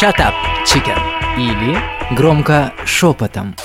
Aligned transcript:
Shut 0.00 0.20
up, 0.20 0.32
chicken. 0.64 0.96
Или 1.36 1.76
громко 2.14 2.72
шепотом. 2.86 3.56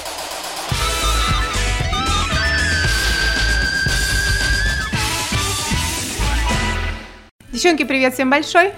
Девчонки, 7.52 7.84
привет 7.84 8.16
всем 8.16 8.32
большой. 8.32 8.72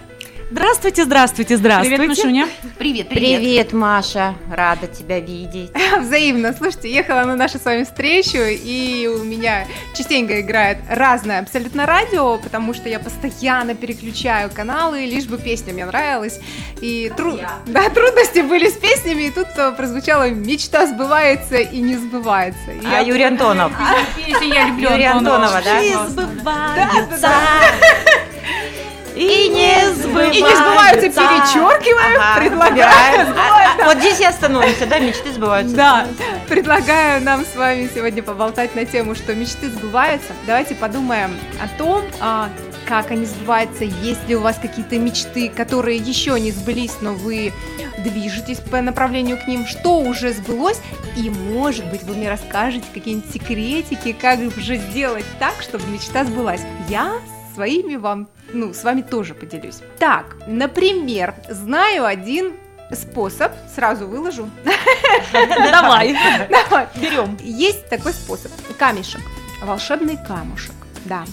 Здравствуйте, 0.56 1.04
здравствуйте, 1.04 1.58
здравствуйте. 1.58 1.98
Привет, 1.98 2.18
Машуня. 2.18 2.48
Привет, 2.80 3.10
привет. 3.10 3.40
Привет, 3.42 3.74
Маша. 3.74 4.36
Рада 4.50 4.88
тебя 4.88 5.20
видеть. 5.20 5.70
Взаимно. 6.00 6.54
Слушайте, 6.54 6.90
ехала 6.94 7.26
на 7.26 7.36
нашу 7.36 7.60
с 7.60 7.66
вами 7.66 7.84
встречу, 7.84 8.38
и 8.40 9.06
у 9.08 9.26
меня 9.26 9.68
частенько 9.94 10.40
играет 10.40 10.78
разное 10.90 11.42
абсолютно 11.42 11.86
радио, 11.86 12.38
потому 12.38 12.74
что 12.74 12.88
я 12.88 13.00
постоянно 13.00 13.76
переключаю 13.76 14.50
каналы, 14.50 15.06
лишь 15.06 15.26
бы 15.26 15.38
песня 15.38 15.74
мне 15.74 15.86
нравилась. 15.86 16.40
И 16.80 17.12
тру... 17.18 17.38
да, 17.66 17.90
трудности 17.90 18.40
были 18.40 18.70
с 18.70 18.78
песнями, 18.78 19.24
и 19.24 19.32
тут 19.32 19.48
э, 19.58 19.74
прозвучала 19.74 20.30
«Мечта 20.30 20.88
сбывается 20.88 21.58
и 21.58 21.82
не 21.82 21.98
сбывается». 21.98 22.72
И 22.72 22.86
А 22.86 22.92
я- 22.92 23.00
Юрий 23.02 23.26
Антонов. 23.26 23.74
Песня 24.16 24.48
я 24.48 24.68
люблю 24.70 24.90
Юрия 24.90 25.10
Антонова, 25.10 25.62
да? 25.62 25.82
И 25.82 25.94
сбываются. 26.08 27.30
И 29.16 29.50
не 29.50 29.94
сбываются. 29.94 30.40
И 30.40 30.42
не 30.42 30.56
сбываются, 30.56 31.10
перечеркиваю, 31.10 32.20
Ага, 32.20 32.40
предлагаю. 32.40 33.28
А, 33.36 33.76
а, 33.82 33.86
Вот 33.86 33.98
здесь 34.00 34.20
и 34.20 34.26
остановимся, 34.26 34.86
да, 34.86 35.00
мечты 35.00 35.32
сбываются. 35.32 35.76
Да, 35.76 36.08
предлагаю 36.50 37.22
нам 37.24 37.46
с 37.46 37.56
вами 37.56 37.90
сегодня 37.94 38.22
поболтать 38.22 38.76
на 38.76 38.86
тему, 38.86 39.16
что 39.16 39.34
мечты 39.34 39.70
сбываются. 39.70 40.34
Давайте 40.46 40.76
подумаем 40.76 41.38
о 41.64 41.78
том, 41.78 42.04
а, 42.20 42.50
как 42.86 43.12
они 43.12 43.26
сбываются, 43.26 43.84
есть 43.84 44.28
ли 44.28 44.36
у 44.36 44.42
вас 44.42 44.58
какие-то 44.62 44.98
мечты, 44.98 45.50
которые 45.50 45.98
еще 45.98 46.40
не 46.40 46.52
сбылись, 46.52 46.98
но 47.02 47.14
вы 47.14 47.54
движетесь 47.98 48.60
по 48.60 48.82
направлению 48.82 49.38
к 49.38 49.48
ним, 49.48 49.66
что 49.66 50.00
уже 50.00 50.34
сбылось, 50.34 50.80
и, 51.16 51.30
может 51.30 51.86
быть, 51.90 52.04
вы 52.04 52.16
мне 52.16 52.30
расскажете 52.30 52.86
какие-нибудь 52.94 53.32
секретики, 53.32 54.12
как 54.14 54.40
же 54.58 54.78
сделать 54.78 55.26
так, 55.40 55.56
чтобы 55.62 55.88
мечта 55.88 56.26
сбылась. 56.26 56.62
Я 56.90 57.14
своими 57.56 57.96
вам, 57.98 58.28
ну, 58.54 58.74
с 58.74 58.84
вами 58.84 59.02
тоже 59.02 59.34
поделюсь. 59.34 59.80
Так, 60.00 60.36
например, 60.48 61.34
знаю 61.50 62.06
один 62.06 62.54
способ, 62.94 63.52
сразу 63.74 64.08
выложу, 64.08 64.50
Давай, 65.34 66.16
Давай. 66.50 66.88
берем. 66.96 67.38
Есть 67.42 67.90
такой 67.90 68.14
способ. 68.14 68.52
Камешек. 68.78 69.22
Волшебный 69.64 70.18
камушек. 70.28 70.76
Да. 71.06 71.26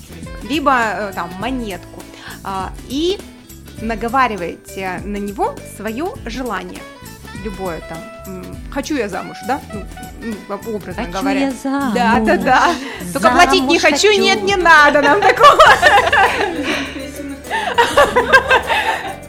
Либо 0.49 0.73
э, 0.73 1.13
там 1.15 1.31
монетку. 1.39 2.03
А, 2.45 2.73
И 2.89 3.19
наговариваете 3.81 5.01
на 5.05 5.17
него 5.17 5.55
свое 5.77 6.07
желание. 6.27 6.81
Любое 7.45 7.81
там. 7.89 8.42
Хочу 8.73 8.97
я 8.97 9.09
замуж, 9.09 9.37
да? 9.47 9.61
Ну, 9.73 9.83
ну, 10.49 10.75
образно 10.77 11.03
Хочу 11.05 11.19
говоря. 11.19 11.41
я 11.41 11.51
замуж. 11.63 11.95
Да, 11.95 12.21
да, 12.21 12.37
да. 12.37 12.69
Только 13.13 13.31
платить 13.31 13.63
не 13.65 13.79
Замуж 13.79 14.01
хочу, 14.01 14.13
нет, 14.19 14.43
не 14.43 14.57
надо 14.57 15.03
нам 15.03 15.21
такого. 15.21 15.59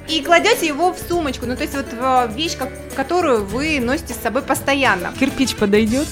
И 0.07 0.21
кладете 0.21 0.67
его 0.67 0.93
в 0.93 0.97
сумочку, 0.99 1.45
ну 1.47 1.55
то 1.55 1.63
есть 1.63 1.73
вот 1.75 1.87
в 1.91 2.27
вещь, 2.35 2.55
как- 2.57 2.69
которую 2.95 3.45
вы 3.45 3.79
носите 3.79 4.13
с 4.13 4.17
собой 4.21 4.43
постоянно. 4.43 5.11
Кирпич 5.19 5.55
подойдет. 5.55 6.07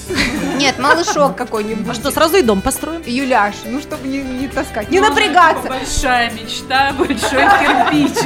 Нет, 0.56 0.78
малышок 0.78 1.36
какой-нибудь. 1.36 1.88
А 1.88 1.94
что, 1.94 2.10
сразу 2.10 2.36
и 2.38 2.42
дом 2.42 2.62
построим? 2.62 3.02
Юляш, 3.06 3.54
ну 3.64 3.80
чтобы 3.80 4.08
не, 4.08 4.22
не 4.22 4.48
таскать, 4.48 4.90
не 4.90 4.98
напрягаться. 4.98 5.68
Большая 5.68 6.32
мечта, 6.32 6.92
большой 6.98 7.44
кирпич. 7.60 8.18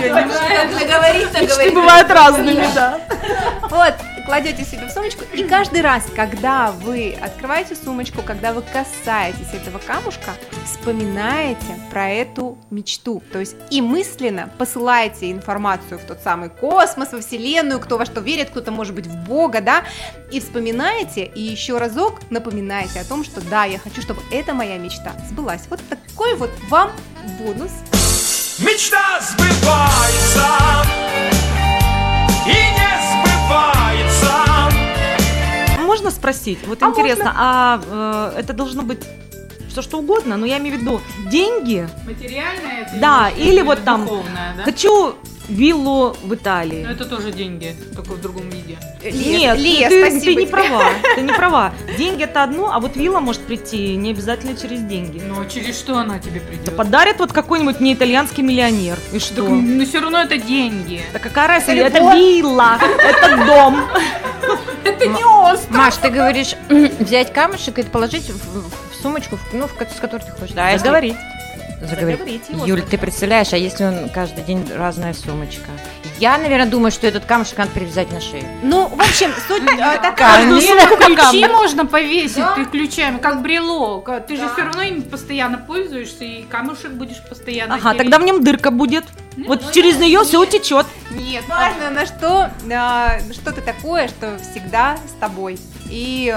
Договориться, 0.80 1.40
Мечты 1.42 1.70
бывают 1.72 2.10
разными, 2.10 2.66
да. 2.74 2.98
Вот, 3.68 3.94
кладете 4.26 4.64
себе 4.64 4.86
в 4.86 4.90
сумочку, 4.90 5.24
и 5.32 5.44
каждый 5.44 5.80
раз, 5.80 6.04
когда 6.14 6.72
вы 6.72 7.16
открываете 7.20 7.76
сумочку, 7.76 8.22
когда 8.22 8.52
вы 8.52 8.62
касаетесь 8.62 9.54
этого 9.54 9.78
камушка, 9.78 10.32
вспоминаете 10.64 11.78
про 11.90 12.10
эту 12.10 12.58
мечту. 12.70 13.22
То 13.32 13.38
есть 13.38 13.56
и 13.70 13.80
мысленно 13.80 14.50
посылаете 14.58 15.30
информацию 15.30 15.98
в 15.98 16.02
тот 16.02 16.20
самый 16.22 16.50
космос, 16.50 17.12
во 17.12 17.20
Вселенную, 17.20 17.80
кто 17.80 17.96
во 17.96 18.04
что 18.04 18.20
верит, 18.20 18.50
кто-то 18.50 18.72
может 18.72 18.94
быть 18.94 19.06
в 19.06 19.16
Бога, 19.24 19.60
да, 19.60 19.84
и 20.32 20.40
вспоминаете, 20.40 21.24
и 21.24 21.40
еще 21.40 21.78
разок 21.78 22.20
напоминаете 22.30 23.00
о 23.00 23.04
том, 23.04 23.24
что 23.24 23.40
да, 23.40 23.64
я 23.64 23.78
хочу, 23.78 24.02
чтобы 24.02 24.20
эта 24.32 24.52
моя 24.54 24.76
мечта 24.76 25.12
сбылась. 25.28 25.62
Вот 25.70 25.80
такой 25.88 26.34
вот 26.34 26.50
вам 26.68 26.90
бонус. 27.38 27.70
Мечта 28.58 29.20
сбывается 29.20 30.46
и 32.46 32.80
не 32.80 32.85
спросить? 36.26 36.58
Вот 36.66 36.82
А 36.82 36.86
интересно, 36.86 37.32
а 37.36 38.32
э, 38.34 38.40
это 38.40 38.52
должно 38.52 38.82
быть 38.82 39.04
все 39.68 39.82
что 39.82 39.98
угодно, 39.98 40.36
но 40.36 40.46
я 40.46 40.58
имею 40.58 40.78
в 40.78 40.80
виду 40.80 41.00
деньги. 41.30 41.88
Материальное 42.06 42.88
Да, 43.00 43.30
или 43.30 43.52
или 43.52 43.62
вот 43.62 43.84
там 43.84 44.02
духовное, 44.02 44.54
да? 44.56 44.64
Хочу 44.64 45.14
виллу 45.48 46.16
в 46.22 46.28
Но 46.28 46.34
Италии. 46.34 46.86
это 46.90 47.04
тоже 47.04 47.32
деньги, 47.32 47.74
только 47.94 48.12
в 48.12 48.20
другом 48.20 48.48
виде. 48.50 48.78
Лия, 49.02 49.54
Нет, 49.54 49.58
Лия, 49.58 49.88
ты, 49.88 50.00
спасибо 50.02 50.24
ты 50.24 50.34
не 50.34 50.34
тебе. 50.42 50.46
права, 50.46 50.84
ты 51.14 51.20
не 51.22 51.32
права. 51.32 51.72
Деньги 51.96 52.24
это 52.24 52.42
одно, 52.42 52.72
а 52.72 52.80
вот 52.80 52.96
вилла 52.96 53.20
может 53.20 53.42
прийти 53.42 53.94
не 53.96 54.10
обязательно 54.10 54.56
через 54.56 54.80
деньги. 54.82 55.20
Но 55.24 55.44
через 55.44 55.78
что 55.78 55.98
она 55.98 56.18
тебе 56.18 56.40
придет? 56.40 56.64
Да 56.64 56.72
подарит 56.72 57.18
вот 57.20 57.32
какой-нибудь 57.32 57.80
мне 57.80 57.94
итальянский 57.94 58.42
миллионер. 58.42 58.98
И 59.12 59.18
Так, 59.18 59.22
что? 59.22 59.42
но 59.48 59.84
все 59.84 60.00
равно 60.00 60.20
это 60.22 60.38
деньги. 60.38 61.00
Да 61.12 61.18
какая 61.18 61.46
разница? 61.48 61.72
Это 61.72 61.98
Это, 61.98 62.16
вилла, 62.16 62.78
это 62.80 63.46
дом. 63.46 63.80
Это 64.84 65.06
не 65.06 65.24
остров. 65.24 65.70
Маш, 65.70 65.96
ты 65.96 66.08
говоришь, 66.08 66.54
взять 67.00 67.32
камушек 67.32 67.78
и 67.80 67.82
положить 67.82 68.30
в, 68.30 69.02
сумочку, 69.02 69.36
ну, 69.52 69.66
с 69.68 70.00
которой 70.00 70.20
ты 70.22 70.30
хочешь. 70.30 70.54
Да, 70.54 70.70
если- 70.70 70.86
Заговорить. 71.80 72.18
Заговорить. 72.18 72.46
Заговорить, 72.46 72.68
Юль, 72.68 72.82
ты 72.82 72.98
представляешь, 72.98 73.52
а 73.52 73.56
если 73.56 73.84
он 73.84 74.08
каждый 74.08 74.44
день 74.44 74.66
разная 74.74 75.12
сумочка? 75.12 75.70
Я, 76.18 76.38
наверное, 76.38 76.66
думаю, 76.66 76.90
что 76.90 77.06
этот 77.06 77.26
камушек 77.26 77.58
надо 77.58 77.70
привязать 77.72 78.10
на 78.10 78.20
шею. 78.20 78.44
Ну, 78.62 78.88
в 78.88 79.00
общем, 79.00 79.30
суть 79.46 79.62
э, 79.62 79.98
такая. 80.02 80.48
Сумку 80.48 80.96
ключи 80.96 81.46
можно 81.46 81.84
повесить 81.84 82.44
ты 82.54 82.64
ключами, 82.64 83.18
как 83.18 83.42
брелок. 83.42 84.08
Ты 84.26 84.36
же 84.36 84.48
все 84.52 84.62
равно 84.62 84.82
им 84.82 85.02
постоянно 85.02 85.58
пользуешься, 85.58 86.24
и 86.24 86.42
камушек 86.44 86.92
будешь 86.92 87.22
постоянно 87.28 87.74
Ага, 87.74 87.94
тогда 87.94 88.18
в 88.18 88.22
нем 88.22 88.42
дырка 88.42 88.70
будет. 88.70 89.04
Ну, 89.36 89.48
Вот 89.48 89.62
ну, 89.62 89.72
через 89.72 89.98
нее 89.98 90.24
все 90.24 90.40
утечет. 90.40 90.86
Нет, 91.10 91.44
важно 91.46 91.90
на 91.90 92.06
что, 92.06 92.50
а, 92.72 93.18
что-то 93.32 93.60
такое, 93.60 94.08
что 94.08 94.38
всегда 94.38 94.96
с 95.06 95.20
тобой. 95.20 95.58
И 95.90 96.34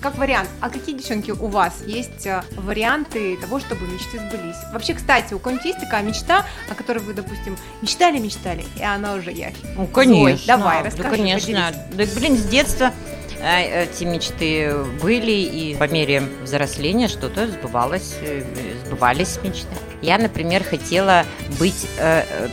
как 0.00 0.16
вариант, 0.18 0.48
а 0.60 0.70
какие, 0.70 0.96
девчонки, 0.96 1.30
у 1.30 1.46
вас 1.46 1.82
есть 1.86 2.26
а, 2.26 2.44
варианты 2.56 3.36
того, 3.36 3.60
чтобы 3.60 3.86
мечты 3.86 4.18
сбылись? 4.18 4.56
Вообще, 4.72 4.94
кстати, 4.94 5.34
у 5.34 5.38
кого-нибудь 5.38 5.66
есть 5.66 5.80
такая 5.80 6.02
мечта, 6.02 6.44
о 6.70 6.74
которой 6.74 6.98
вы, 6.98 7.14
допустим, 7.14 7.56
мечтали-мечтали, 7.82 8.64
и 8.78 8.82
она 8.82 9.14
уже 9.14 9.30
яхи? 9.30 9.56
Ну, 9.76 9.86
конечно. 9.86 10.46
давай, 10.46 10.80
Ну, 10.80 10.86
расскажи, 10.86 11.08
конечно. 11.10 11.72
Да, 11.92 12.04
блин, 12.14 12.36
с 12.36 12.44
детства 12.44 12.92
э, 13.40 13.84
эти 13.84 14.04
мечты 14.04 14.74
были, 15.00 15.32
и 15.32 15.76
по 15.76 15.88
мере 15.88 16.22
взросления 16.42 17.08
что-то 17.08 17.46
сбывалось, 17.48 18.14
э, 18.20 18.44
сбывались 18.86 19.38
мечты. 19.42 19.68
Я, 20.02 20.18
например, 20.18 20.62
хотела 20.64 21.24
быть 21.58 21.86
э, 21.98 22.24
э, 22.28 22.48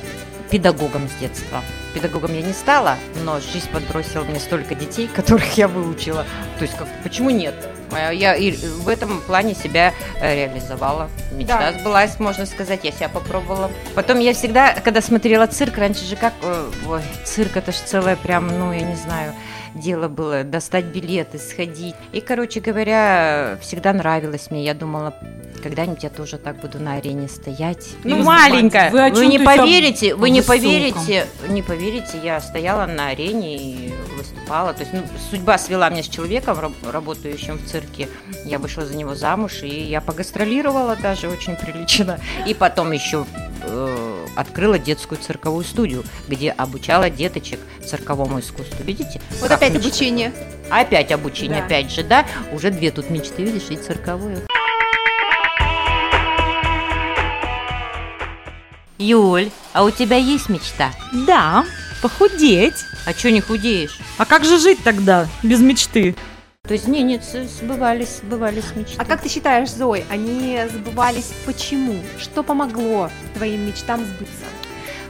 педагогом 0.50 1.08
с 1.10 1.20
детства. 1.20 1.62
Педагогом 1.94 2.34
я 2.34 2.42
не 2.42 2.54
стала, 2.54 2.98
но 3.24 3.40
жизнь 3.40 3.70
подбросила 3.72 4.24
мне 4.24 4.40
столько 4.40 4.76
детей, 4.76 5.08
которых 5.16 5.58
я 5.58 5.68
выучила. 5.68 6.26
То 6.58 6.64
есть, 6.64 6.76
как, 6.78 6.88
почему 7.04 7.30
нет? 7.30 7.54
Э, 7.92 8.14
Я 8.14 8.36
и 8.36 8.52
в 8.52 8.90
этом 8.90 9.22
плане 9.22 9.54
себя 9.56 9.94
э, 10.20 10.36
реализовала. 10.36 11.10
Мечта 11.34 11.72
Да. 11.72 11.80
сбылась, 11.80 12.20
можно 12.20 12.46
сказать, 12.46 12.82
я 12.84 12.92
себя 12.92 13.10
попробовала. 13.10 13.70
Потом 13.96 14.20
я 14.20 14.34
всегда, 14.34 14.74
когда 14.74 15.02
смотрела 15.02 15.46
цирк, 15.48 15.78
раньше 15.78 16.04
же 16.06 16.16
как, 16.16 16.34
э, 16.42 16.72
ой, 16.88 17.02
цирк 17.26 17.58
это 17.58 17.72
же 17.72 17.78
целое 17.86 18.16
прям, 18.16 18.48
ну, 18.48 18.74
я 18.74 18.82
не 18.82 18.96
знаю, 18.96 19.34
дело 19.76 20.08
было 20.08 20.44
достать 20.44 20.86
билеты, 20.86 21.40
сходить. 21.40 21.96
И, 22.12 22.22
короче 22.22 22.60
говоря, 22.60 23.58
всегда 23.62 23.94
нравилось 23.94 24.52
мне. 24.52 24.64
Я 24.64 24.74
думала, 24.74 25.14
когда-нибудь 25.62 26.04
я 26.04 26.10
тоже 26.10 26.38
так 26.38 26.58
буду 26.60 26.80
на 26.80 26.96
арене 26.96 27.28
стоять. 27.28 27.90
Ну, 28.04 28.22
маленькая. 28.24 28.92
Вы 28.92 29.12
Вы, 29.12 29.28
не 29.28 29.40
поверите, 29.40 30.16
вы 30.16 30.30
не 30.30 30.42
высоком? 30.42 30.60
поверите, 30.62 31.28
не 31.48 31.62
поверите, 31.62 32.20
я 32.24 32.40
стояла 32.42 32.86
на 32.86 33.08
арене 33.10 33.56
и 33.58 33.94
выступала. 34.18 34.74
То 34.74 34.82
есть, 34.82 34.94
ну, 34.94 35.02
судьба 35.30 35.58
свела 35.58 35.90
меня 35.90 36.04
с 36.04 36.08
человеком, 36.10 36.60
раб- 36.60 36.74
работающим 36.92 37.58
в 37.58 37.66
цирке. 37.66 38.10
Я 38.46 38.60
вышла 38.60 38.86
за 38.86 38.96
него 38.96 39.16
замуж, 39.16 39.64
и 39.64 39.68
я 39.84 40.02
погастролировала 40.02 40.96
даже 40.96 41.30
очень 41.30 41.56
прилично. 41.56 42.20
И 42.46 42.54
потом 42.54 42.92
еще 42.92 43.26
э, 43.64 44.26
открыла 44.36 44.78
детскую 44.80 45.20
цирковую 45.20 45.64
студию, 45.64 46.04
где 46.28 46.52
обучала 46.52 47.10
деточек 47.10 47.60
цирковому 47.86 48.40
искусству. 48.40 48.84
Видите? 48.84 49.22
Вот 49.40 49.50
как 49.50 49.58
опять 49.58 49.74
мечта? 49.74 49.88
обучение. 49.88 50.34
Опять 50.70 51.12
обучение, 51.12 51.60
Да. 51.60 51.66
опять 51.66 51.92
же, 51.92 52.04
да? 52.04 52.26
Уже 52.52 52.72
две 52.72 52.92
тут 52.92 53.10
мечты, 53.10 53.44
видишь, 53.44 53.70
и 53.70 53.76
цирковую. 53.76 54.42
Юль, 58.98 59.50
а 59.74 59.84
у 59.84 59.92
тебя 59.92 60.18
есть 60.18 60.50
мечта? 60.50 60.92
Да, 61.28 61.66
Похудеть. 62.02 62.86
А 63.06 63.14
что 63.14 63.32
не 63.32 63.40
худеешь? 63.40 63.98
А 64.18 64.26
как 64.26 64.44
же 64.44 64.60
жить 64.60 64.80
тогда 64.84 65.28
без 65.42 65.62
мечты? 65.62 66.16
То 66.66 66.76
есть, 66.76 66.88
не, 66.88 67.04
нет, 67.04 67.26
сбывались, 67.26 68.22
сбывались 68.24 68.74
мечты. 68.74 68.96
А 68.98 69.04
как 69.04 69.20
ты 69.22 69.28
считаешь, 69.28 69.70
Зой, 69.70 70.06
они 70.10 70.58
сбывались 70.72 71.34
почему? 71.46 72.00
Что 72.18 72.42
помогло 72.42 73.10
твоим 73.36 73.68
мечтам 73.68 74.00
сбыться? 74.06 74.46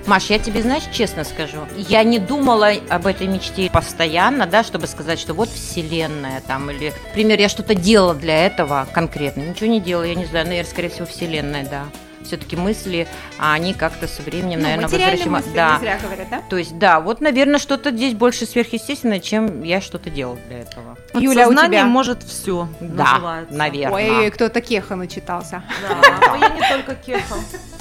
Маш, 0.07 0.31
я 0.31 0.39
тебе, 0.39 0.63
знаешь, 0.63 0.81
честно 0.91 1.23
скажу, 1.23 1.59
я 1.77 2.03
не 2.03 2.17
думала 2.17 2.71
об 2.89 3.05
этой 3.05 3.27
мечте 3.27 3.69
постоянно, 3.71 4.47
да, 4.47 4.63
чтобы 4.63 4.87
сказать, 4.87 5.19
что 5.19 5.35
вот 5.35 5.47
вселенная 5.47 6.41
там, 6.41 6.71
или, 6.71 6.91
например, 7.09 7.39
я 7.39 7.49
что-то 7.49 7.75
делала 7.75 8.15
для 8.15 8.47
этого 8.47 8.87
конкретно. 8.91 9.41
Ничего 9.41 9.67
не 9.67 9.79
делала, 9.79 10.05
я 10.05 10.15
не 10.15 10.25
знаю, 10.25 10.47
наверное, 10.47 10.71
скорее 10.71 10.89
всего, 10.89 11.05
вселенная, 11.05 11.67
да. 11.69 11.83
Все-таки 12.25 12.55
мысли, 12.55 13.07
а 13.37 13.53
они 13.53 13.75
как-то 13.75 14.07
со 14.07 14.23
временем, 14.23 14.57
Ну, 14.57 14.63
наверное, 14.63 14.87
возвращаются. 14.87 15.43
Да. 15.53 15.77
зря 15.79 15.99
говорят, 16.01 16.29
да? 16.31 16.41
То 16.49 16.57
есть, 16.57 16.79
да, 16.79 16.99
вот, 16.99 17.21
наверное, 17.21 17.59
что-то 17.59 17.91
здесь 17.91 18.15
больше 18.15 18.47
сверхъестественное, 18.47 19.19
чем 19.19 19.61
я 19.61 19.81
что-то 19.81 20.09
делала 20.09 20.39
для 20.47 20.61
этого. 20.61 20.97
Юля, 21.13 21.47
у 21.47 21.51
Сознание 21.51 21.79
тебя? 21.81 21.85
может 21.89 22.23
все. 22.23 22.67
Да, 22.79 23.43
наверное. 23.49 24.21
Ой, 24.23 24.31
кто-то 24.31 24.61
кеха 24.61 24.95
начитался. 24.95 25.63
Да, 25.81 26.35
я 26.37 26.49
не 26.49 26.61
только 26.69 26.95
кеха. 26.95 27.35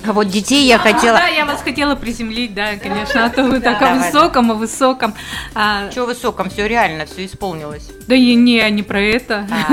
А 0.05 0.13
вот 0.13 0.29
детей 0.29 0.67
я 0.67 0.79
хотела... 0.79 1.17
Да, 1.19 1.29
я 1.29 1.45
вас 1.47 1.63
хотела 1.63 1.95
приземлить, 1.95 2.55
да, 2.55 2.75
конечно, 2.77 3.25
а 3.27 3.31
то 3.31 3.45
вы 3.45 3.61
так 3.61 3.81
о 3.83 3.95
высоком, 3.95 4.51
о 4.51 4.55
высоком. 4.55 5.15
А, 5.55 5.89
Чего 5.91 6.07
высоком, 6.07 6.51
все 6.51 6.67
реально, 6.67 7.07
все 7.07 7.25
исполнилось. 7.25 7.89
Да 8.09 8.17
и 8.17 8.35
не, 8.35 8.69
не 8.71 8.83
про 8.83 9.01
это. 9.01 9.47
А, 9.51 9.73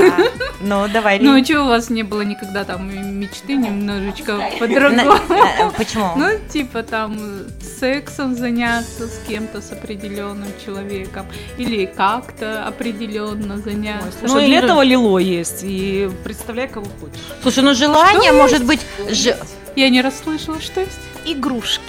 Ну, 0.61 0.87
давай, 0.87 1.19
Ну, 1.19 1.35
а 1.35 1.41
чего 1.41 1.63
у 1.63 1.67
вас 1.69 1.89
не 1.89 2.03
было 2.03 2.21
никогда 2.21 2.63
там 2.63 2.89
мечты 3.19 3.53
немножечко 3.55 4.39
по-другому? 4.59 5.17
на- 5.29 5.71
Почему? 5.75 6.11
Ну, 6.15 6.27
типа 6.51 6.83
там 6.83 7.17
сексом 7.79 8.35
заняться 8.35 9.07
с 9.07 9.19
кем-то, 9.27 9.61
с 9.61 9.71
определенным 9.71 10.49
человеком, 10.63 11.25
или 11.57 11.85
как-то 11.85 12.65
определенно 12.67 13.48
заняться. 13.57 14.11
Слушай, 14.19 14.33
Ну, 14.33 14.39
для 14.47 14.59
и- 14.59 14.63
этого 14.63 14.81
лило 14.81 15.17
есть. 15.17 15.59
И 15.63 16.09
представляй, 16.23 16.67
кого 16.67 16.85
хочешь. 17.01 17.19
Слушай, 17.41 17.63
ну 17.63 17.73
желание 17.73 18.31
может 18.31 18.63
быть... 18.65 18.79
ж- 19.09 19.35
Я 19.75 19.89
не 19.89 20.01
расслышала, 20.01 20.59
что 20.61 20.81
есть. 20.81 20.99
Игрушки. 21.25 21.81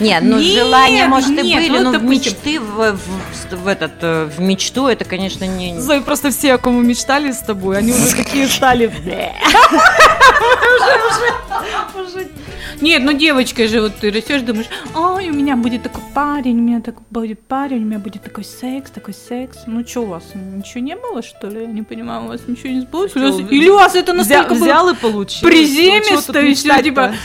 Нет, 0.00 0.22
ну 0.22 0.38
Нет, 0.38 0.54
желания, 0.54 1.06
может, 1.08 1.30
и 1.30 1.42
нет, 1.42 1.62
были, 1.62 1.78
ну, 1.78 1.84
но 1.84 1.92
допустим- 1.92 2.32
мечты, 2.32 2.60
в, 2.60 2.92
в- 2.96 3.56
в 3.56 3.66
этот, 3.66 3.92
э, 4.00 4.30
в 4.36 4.40
мечту 4.40 4.86
это, 4.86 5.04
конечно, 5.04 5.44
не... 5.44 5.78
Зои, 5.78 6.00
просто 6.00 6.30
все, 6.30 6.54
о 6.54 6.58
ком 6.58 6.74
мы 6.74 6.84
мечтали 6.84 7.32
с 7.32 7.38
тобой, 7.40 7.78
они 7.78 7.92
уже 7.92 8.14
такие 8.14 8.46
стали. 8.48 8.86
Нет, 12.80 13.02
ну 13.02 13.12
девочка 13.12 13.66
же, 13.68 13.80
вот 13.80 13.96
ты 13.96 14.10
растешь, 14.10 14.42
думаешь, 14.42 14.66
ой, 14.94 15.30
у 15.30 15.32
меня 15.32 15.56
будет 15.56 15.82
такой 15.82 16.02
парень, 16.14 16.58
у 16.58 16.62
меня 16.62 16.80
так 16.80 16.96
будет 17.10 17.40
парень, 17.40 17.82
у 17.82 17.86
меня 17.86 17.98
будет 17.98 18.22
такой 18.22 18.44
секс, 18.44 18.90
такой 18.90 19.14
секс. 19.14 19.58
Ну 19.66 19.86
что 19.86 20.02
у 20.02 20.06
вас, 20.06 20.24
ничего 20.34 20.80
не 20.80 20.96
было, 20.96 21.22
что 21.22 21.48
ли? 21.48 21.62
Я 21.62 21.66
не 21.66 21.82
понимаю, 21.82 22.24
у 22.24 22.28
вас 22.28 22.42
ничего 22.46 22.70
не 22.72 22.80
сбылось? 22.80 23.14
Или, 23.16 23.24
у 23.24 23.32
вас- 23.32 23.52
или 23.52 23.68
у 23.68 23.74
вас 23.74 23.94
это 23.94 24.12
настолько 24.12 24.54
было 24.54 24.64
Взял 24.64 24.88
и 24.90 24.94
получил. 24.94 25.48
приземисто, 25.48 26.40
и 26.40 26.54
всё, 26.54 26.82
типа... 26.82 27.14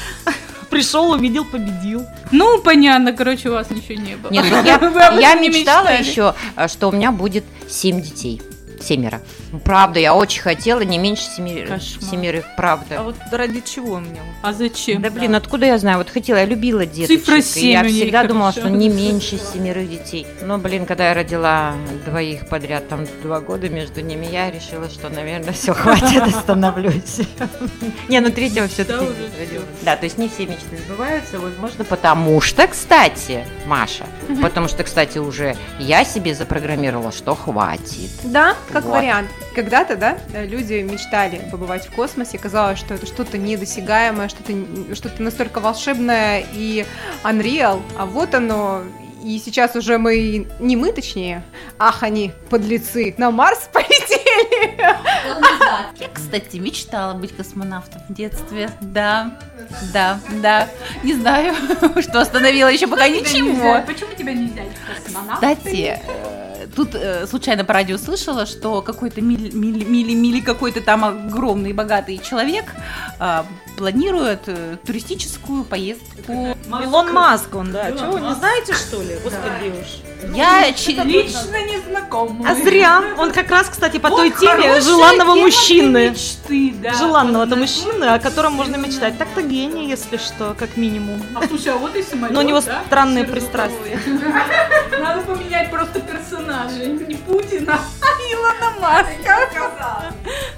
Пришел, 0.69 1.11
увидел, 1.11 1.43
победил. 1.43 2.05
Ну, 2.31 2.61
понятно, 2.61 3.11
короче, 3.11 3.49
у 3.49 3.51
вас 3.51 3.69
ничего 3.71 4.01
не 4.01 4.15
было. 4.15 4.31
Нет, 4.31 4.45
ну 4.49 4.63
я, 4.63 4.79
я 5.19 5.35
мечтала 5.35 5.89
мечтали. 5.89 6.01
еще, 6.01 6.33
э, 6.55 6.67
что 6.69 6.87
у 6.87 6.91
меня 6.93 7.11
будет 7.11 7.43
семь 7.67 8.01
детей. 8.01 8.41
Семеро. 8.81 9.21
Правда, 9.63 9.99
я 9.99 10.13
очень 10.15 10.41
хотела, 10.41 10.81
не 10.81 10.97
меньше 10.97 11.23
семи, 11.23 11.65
семерых, 11.79 12.45
А 12.53 12.55
правда. 12.57 13.01
вот 13.03 13.15
ради 13.31 13.61
чего 13.61 13.99
мне? 13.99 14.19
А 14.41 14.53
зачем? 14.53 15.01
Да 15.01 15.09
блин, 15.09 15.35
откуда 15.35 15.65
я 15.65 15.77
знаю? 15.77 15.97
Вот 15.99 16.09
хотела, 16.09 16.37
я 16.37 16.45
любила 16.45 16.85
деточек. 16.85 17.19
Цифра 17.21 17.37
и 17.37 17.41
семь 17.41 17.71
Я 17.71 17.81
у 17.81 17.85
ней 17.85 18.01
всегда 18.03 18.23
думала, 18.23 18.51
что 18.51 18.69
не 18.69 18.89
меньше 18.89 19.37
семерых 19.37 19.89
детей. 19.89 20.25
Но, 20.41 20.57
блин, 20.57 20.85
когда 20.85 21.09
я 21.09 21.13
родила 21.13 21.73
двоих 22.05 22.47
подряд, 22.49 22.87
там 22.87 23.05
два 23.23 23.39
года 23.39 23.69
между 23.69 24.01
ними, 24.01 24.25
я 24.31 24.49
решила, 24.51 24.89
что, 24.89 25.09
наверное, 25.09 25.53
все, 25.53 25.73
хватит, 25.73 26.21
остановлюсь. 26.35 27.21
Не, 28.07 28.19
ну 28.19 28.31
третьего 28.31 28.67
все-таки 28.67 29.05
Да. 29.05 29.61
Да, 29.83 29.95
то 29.95 30.05
есть 30.05 30.17
не 30.17 30.29
все 30.29 30.45
мечты 30.45 30.77
сбываются, 30.85 31.39
возможно, 31.39 31.83
потому 31.83 32.39
что, 32.41 32.67
кстати, 32.67 33.45
Маша, 33.65 34.05
потому 34.41 34.67
что, 34.67 34.83
кстати, 34.83 35.17
уже 35.17 35.55
я 35.79 36.03
себе 36.03 36.33
запрограммировала, 36.35 37.11
что 37.11 37.35
хватит. 37.35 38.11
Да, 38.23 38.55
как 38.71 38.83
Вот. 38.85 38.97
вариант. 38.97 39.29
Когда-то, 39.55 39.95
да, 39.95 40.17
люди 40.33 40.75
мечтали 40.81 41.41
побывать 41.51 41.87
в 41.87 41.91
космосе, 41.91 42.37
казалось, 42.37 42.79
что 42.79 42.93
это 42.93 43.05
что-то 43.05 43.37
недосягаемое, 43.37 44.29
что-то 44.29 44.53
что-то 44.95 45.21
настолько 45.21 45.59
волшебное 45.59 46.43
и 46.53 46.85
unreal, 47.23 47.81
а 47.97 48.05
вот 48.05 48.33
оно. 48.35 48.81
И 49.23 49.37
сейчас 49.37 49.75
уже 49.75 49.99
мы, 49.99 50.47
не 50.59 50.75
мы 50.75 50.91
точнее, 50.91 51.43
ах 51.77 52.01
они, 52.01 52.31
подлецы, 52.49 53.13
на 53.17 53.29
Марс 53.29 53.69
полетели. 53.73 54.81
Я, 55.99 56.07
кстати, 56.11 56.57
мечтала 56.57 57.13
быть 57.13 57.35
космонавтом 57.35 58.01
в 58.09 58.13
детстве. 58.13 58.71
Да, 58.81 59.37
да, 59.93 60.19
да. 60.41 60.67
Не 61.03 61.13
знаю, 61.13 61.53
что 62.01 62.21
остановило 62.21 62.69
еще 62.69 62.87
пока 62.87 63.07
ничего. 63.07 63.81
Почему 63.85 64.10
тебя 64.21 64.33
нельзя 64.33 64.63
космонавт? 64.87 65.35
Кстати, 65.35 65.99
э, 66.05 66.40
тут 66.75 66.95
э, 66.95 67.27
случайно 67.27 67.63
по 67.63 67.73
радио 67.73 67.97
слышала, 67.97 68.45
что 68.45 68.81
какой-то 68.81 69.21
мили, 69.21 69.51
мили, 69.51 69.83
мили, 69.83 70.13
мили 70.13 70.39
какой-то 70.41 70.81
там 70.81 71.05
огромный 71.05 71.73
богатый 71.73 72.17
человек 72.17 72.65
а, 73.19 73.45
планирует 73.77 74.41
э, 74.47 74.77
туристическую 74.85 75.63
поездку. 75.63 76.55
Илон 76.83 77.13
Маск, 77.13 77.53
он, 77.55 77.71
да. 77.71 77.91
Чего, 77.91 78.19
не 78.19 78.33
знаете, 78.35 78.73
что 78.73 79.01
ли? 79.01 79.15
Господи 79.23 79.73
уж. 79.79 80.35
Я 80.35 80.71
чи- 80.73 80.91
Лично 80.91 81.63
не 81.65 81.79
знаком. 81.89 82.45
А 82.47 82.55
зря. 82.55 83.03
Он 83.17 83.31
как 83.31 83.49
раз, 83.49 83.69
кстати, 83.69 83.97
по 83.97 84.09
той 84.09 84.31
теме 84.31 84.79
желанного 84.81 85.35
мужчины. 85.35 86.09
Мечты, 86.11 86.73
да. 86.81 86.93
Желанного-то 86.93 87.55
мужчины, 87.55 88.05
о 88.05 88.19
котором 88.19 88.53
можно 88.53 88.75
мечтать. 88.75 89.17
Так-то 89.17 89.41
гений, 89.41 89.89
если 89.89 90.17
что, 90.17 90.55
как 90.57 90.77
минимум. 90.77 91.21
А 91.35 91.47
слушай, 91.47 91.69
а 91.73 91.77
вот 91.77 91.95
и 91.95 92.03
самолет, 92.03 92.33
Но 92.33 92.41
у 92.41 92.43
него 92.43 92.61
да? 92.61 92.83
странные 92.85 93.23
пристрастия. 93.23 93.99
Надо 94.99 95.21
поменять 95.21 95.71
просто 95.71 95.99
персонажей. 96.61 97.07
Не 97.07 97.15
Путина, 97.15 97.73
а 98.01 98.33
Илона 98.33 98.79
Маска. 98.79 99.49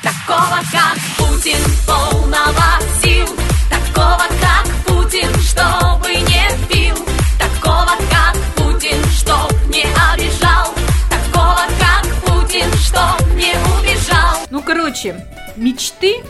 Такого, 0.01 0.59
как 0.71 0.97
Путин, 1.17 1.57
полного 1.85 2.79
сил 3.01 3.27
Такого, 3.69 4.25
как 4.41 4.67
Путин, 4.85 5.29
чтобы 5.41 6.09
не 6.15 6.67
пил 6.67 6.95
Такого, 7.39 7.95
как 8.09 8.35
Путин, 8.55 9.03
чтоб 9.11 9.51
не 9.69 9.83
обижал 10.11 10.73
Такого, 11.09 11.61
как 11.79 12.05
Путин, 12.25 12.71
чтоб 12.73 13.27
не 13.35 13.53
убежал 13.79 14.37
Ну, 14.49 14.61
короче, 14.61 15.25
мечты 15.55 16.23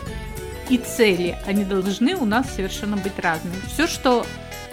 и 0.68 0.78
цели, 0.78 1.36
они 1.46 1.64
должны 1.64 2.14
у 2.14 2.24
нас 2.24 2.46
совершенно 2.54 2.96
быть 2.96 3.18
разными. 3.18 3.56
Все, 3.72 3.86
что 3.86 4.24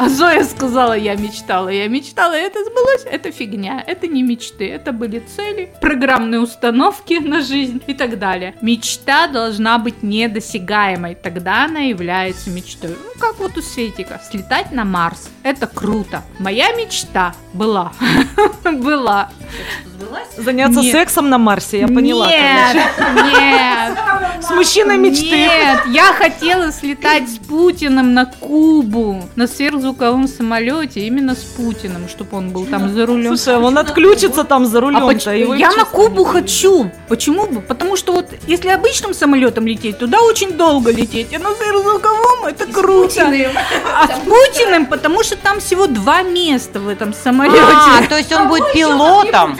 а 0.02 0.10
Зоя 0.10 0.44
сказала, 0.44 0.94
я 0.94 1.16
мечтала, 1.16 1.70
я 1.70 1.88
мечтала, 1.88 2.34
и 2.36 2.42
это 2.42 2.66
сбылось, 2.66 3.06
это 3.06 3.32
фигня, 3.32 3.84
это 3.86 4.08
не 4.08 4.24
мечты, 4.24 4.68
это 4.68 4.94
были 4.94 5.20
цели, 5.20 5.70
программные 5.80 6.40
установки 6.40 7.20
на 7.20 7.42
жизнь 7.42 7.84
и 7.86 7.94
так 7.94 8.18
далее. 8.18 8.56
Мечта 8.64 9.28
должна 9.28 9.78
быть 9.78 10.02
недосягаемой, 10.02 11.14
тогда 11.14 11.66
она 11.66 11.82
является 11.82 12.50
мечтой. 12.50 12.90
Ну, 12.90 13.20
как 13.20 13.38
вот 13.38 13.56
у 13.58 13.62
Светика, 13.62 14.20
слетать 14.28 14.72
на 14.72 14.86
Марс, 14.86 15.30
это 15.44 15.68
круто. 15.68 16.24
Моя 16.40 16.72
мечта 16.72 17.36
была, 17.54 17.94
была. 18.64 19.30
Заняться 20.36 20.82
сексом 20.82 21.30
на 21.30 21.38
Марсе, 21.38 21.82
я 21.82 21.88
поняла. 21.88 22.28
Нет, 22.28 22.76
нет. 23.34 23.98
С 24.42 24.50
мужчиной 24.50 24.98
мечты. 24.98 25.30
Нет, 25.30 25.82
я 25.88 26.14
хотела 26.14 26.72
слетать 26.72 27.30
с 27.30 27.38
Путиным 27.38 28.14
на 28.14 28.26
Кубу 28.26 29.22
на 29.36 29.48
сверхзвуковом 29.92 30.28
самолете 30.28 31.02
именно 31.02 31.36
с 31.36 31.40
Путиным, 31.40 32.08
чтобы 32.10 32.38
он 32.38 32.50
был 32.50 32.66
там 32.66 32.94
за 32.94 33.06
рулем. 33.06 33.36
Слушай, 33.38 33.58
он 33.60 33.78
отключится 33.78 34.44
там 34.44 34.66
за 34.66 34.78
А 34.78 34.82
рулем 34.82 35.02
поч- 35.02 35.26
я 35.26 35.72
на 35.72 35.86
Кубу 35.86 36.24
хочу. 36.24 36.92
Почему 37.08 37.46
бы? 37.48 37.62
Потому 37.62 37.98
что 37.98 38.14
вот 38.14 38.26
если 38.48 38.70
обычным 38.70 39.14
самолетом 39.14 39.68
лететь, 39.68 39.98
туда 40.00 40.22
очень 40.22 40.54
долго 40.54 40.92
лететь, 40.92 41.34
а 41.34 41.40
на 41.40 41.54
сверхзвуковом 41.56 42.46
это 42.48 42.66
круто. 42.66 43.32
А 43.94 44.08
с 44.08 44.20
Путиным, 44.20 44.86
потому 44.86 45.24
что 45.24 45.36
там 45.36 45.60
всего 45.60 45.88
два 45.88 46.24
места 46.24 46.80
в 46.80 46.88
этом 46.88 47.14
самолете. 47.14 47.62
А, 47.62 48.08
то 48.08 48.18
есть 48.18 48.32
он 48.32 48.48
будет 48.48 48.72
пилотом. 48.74 49.58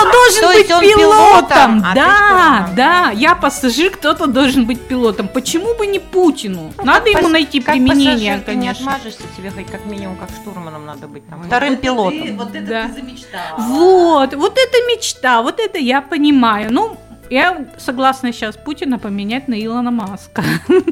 Кто-то 0.00 0.12
должен 0.12 0.42
То 0.42 0.48
быть 0.48 0.66
пилотом. 0.68 0.98
пилотом, 0.98 1.82
а 1.84 1.90
ты 1.90 1.94
да, 2.00 2.70
да, 2.76 3.10
я 3.10 3.34
пассажир, 3.34 3.90
кто-то 3.90 4.26
должен 4.26 4.66
быть 4.66 4.80
пилотом. 4.88 5.28
Почему 5.28 5.74
бы 5.76 5.86
не 5.86 5.98
Путину? 5.98 6.72
Надо 6.82 7.10
ему 7.10 7.22
Пас- 7.22 7.30
найти 7.32 7.60
как 7.60 7.74
применение, 7.74 8.12
пассажир 8.36 8.40
ты 8.44 8.54
не 8.54 8.66
конечно. 8.68 8.92
отмажешься, 8.94 9.22
тебе 9.36 9.50
хоть 9.50 9.70
как 9.70 9.84
минимум 9.86 10.16
как 10.16 10.28
штурманом 10.30 10.86
надо 10.86 11.06
быть 11.08 11.26
там. 11.28 11.42
Вторым 11.42 11.76
пилотом. 11.76 12.36
вот 12.36 12.54
это 12.54 12.66
Да. 12.66 12.86
ты 12.88 12.94
замечтала. 12.94 13.58
Вот, 13.58 14.34
вот 14.34 14.52
это 14.58 14.78
мечта, 14.94 15.42
вот 15.42 15.60
это 15.60 15.78
я 15.78 16.00
понимаю. 16.02 16.72
Ну, 16.72 16.96
Я 17.30 17.64
согласна 17.78 18.32
сейчас 18.32 18.56
Путина 18.56 18.98
поменять 18.98 19.46
на 19.46 19.54
Илона 19.54 19.92
Маска. 19.92 20.42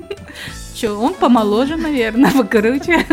Че, 0.81 0.91
он 0.91 1.15
помоложе, 1.15 1.77
наверное, 1.77 2.31
покруче. 2.31 3.05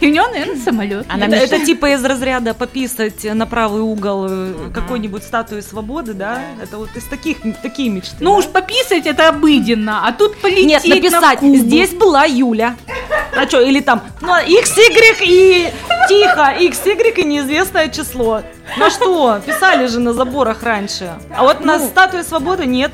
И 0.00 0.08
у 0.08 0.10
него, 0.10 0.26
наверное, 0.28 0.56
самолет. 0.56 1.06
Она 1.08 1.26
это, 1.26 1.36
это 1.36 1.66
типа 1.66 1.94
из 1.94 2.04
разряда 2.04 2.54
пописать 2.54 3.24
на 3.24 3.46
правый 3.46 3.82
угол 3.82 4.26
э, 4.28 4.70
какой-нибудь 4.72 5.22
статуи 5.22 5.60
свободы, 5.60 6.12
да? 6.14 6.40
Это 6.62 6.78
вот 6.78 6.94
из 6.96 7.04
таких 7.04 7.38
такие 7.62 7.90
мечты. 7.90 8.16
Ну 8.20 8.32
да? 8.32 8.36
уж 8.38 8.46
пописать 8.46 9.06
это 9.06 9.28
обыденно, 9.28 10.06
а 10.06 10.12
тут 10.12 10.38
полететь 10.38 10.66
Нет, 10.66 10.84
написать, 10.86 11.42
на 11.42 11.48
Кубу. 11.48 11.56
здесь 11.56 11.90
была 11.90 12.24
Юля. 12.24 12.76
А 13.36 13.46
что, 13.46 13.60
или 13.60 13.80
там, 13.80 14.02
ну, 14.20 14.28
XY 14.28 15.16
и 15.22 15.70
тихо, 16.08 16.54
XY 16.58 17.20
и 17.20 17.24
неизвестное 17.24 17.88
число. 17.88 18.42
На 18.78 18.90
что? 18.90 19.40
Писали 19.44 19.86
же 19.86 20.00
на 20.00 20.14
заборах 20.14 20.62
раньше. 20.62 21.12
А 21.36 21.42
вот 21.42 21.64
на 21.64 21.78
статуе 21.78 22.22
свободы 22.22 22.64
нет. 22.66 22.92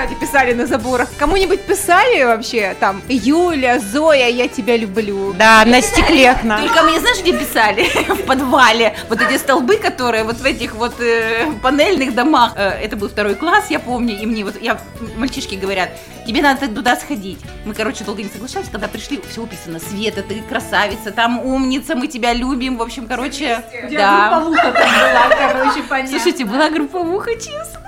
Кстати, 0.00 0.18
писали 0.18 0.54
на 0.54 0.66
заборах. 0.66 1.10
Кому-нибудь 1.18 1.60
писали 1.60 2.24
вообще 2.24 2.74
там 2.80 3.02
Юля, 3.06 3.78
Зоя, 3.78 4.28
я 4.28 4.48
тебя 4.48 4.78
люблю. 4.78 5.34
Да, 5.34 5.62
на 5.66 5.82
стекле 5.82 6.38
на. 6.42 6.58
Только 6.58 6.82
мне 6.84 7.00
знаешь, 7.00 7.20
где 7.20 7.36
писали? 7.36 7.84
В 8.08 8.24
подвале. 8.24 8.96
Вот 9.10 9.20
эти 9.20 9.36
столбы, 9.36 9.76
которые 9.76 10.24
вот 10.24 10.36
в 10.36 10.44
этих 10.46 10.74
вот 10.74 10.98
э, 11.00 11.52
панельных 11.62 12.14
домах. 12.14 12.54
Э, 12.56 12.70
это 12.82 12.96
был 12.96 13.10
второй 13.10 13.34
класс, 13.34 13.66
я 13.68 13.78
помню, 13.78 14.18
и 14.18 14.24
мне 14.24 14.42
вот, 14.42 14.54
я, 14.62 14.80
мальчишки 15.18 15.56
говорят, 15.56 15.90
тебе 16.26 16.40
надо 16.40 16.66
туда 16.66 16.96
сходить. 16.96 17.38
Мы, 17.66 17.74
короче, 17.74 18.02
долго 18.02 18.22
не 18.22 18.30
соглашались, 18.30 18.70
когда 18.70 18.88
пришли, 18.88 19.20
все 19.30 19.42
уписано. 19.42 19.80
Света, 19.80 20.22
ты 20.22 20.40
красавица, 20.40 21.10
там 21.10 21.44
умница, 21.44 21.94
мы 21.94 22.06
тебя 22.06 22.32
любим. 22.32 22.78
В 22.78 22.82
общем, 22.82 23.06
короче, 23.06 23.62
да. 23.90 24.30
Групповуха 24.30 24.72
там 24.72 24.88
была, 24.88 25.36
короче, 25.36 25.82
понятно. 25.90 26.18
Слушайте, 26.18 26.46
была 26.46 26.70
групповуха, 26.70 27.34
честно. 27.34 27.80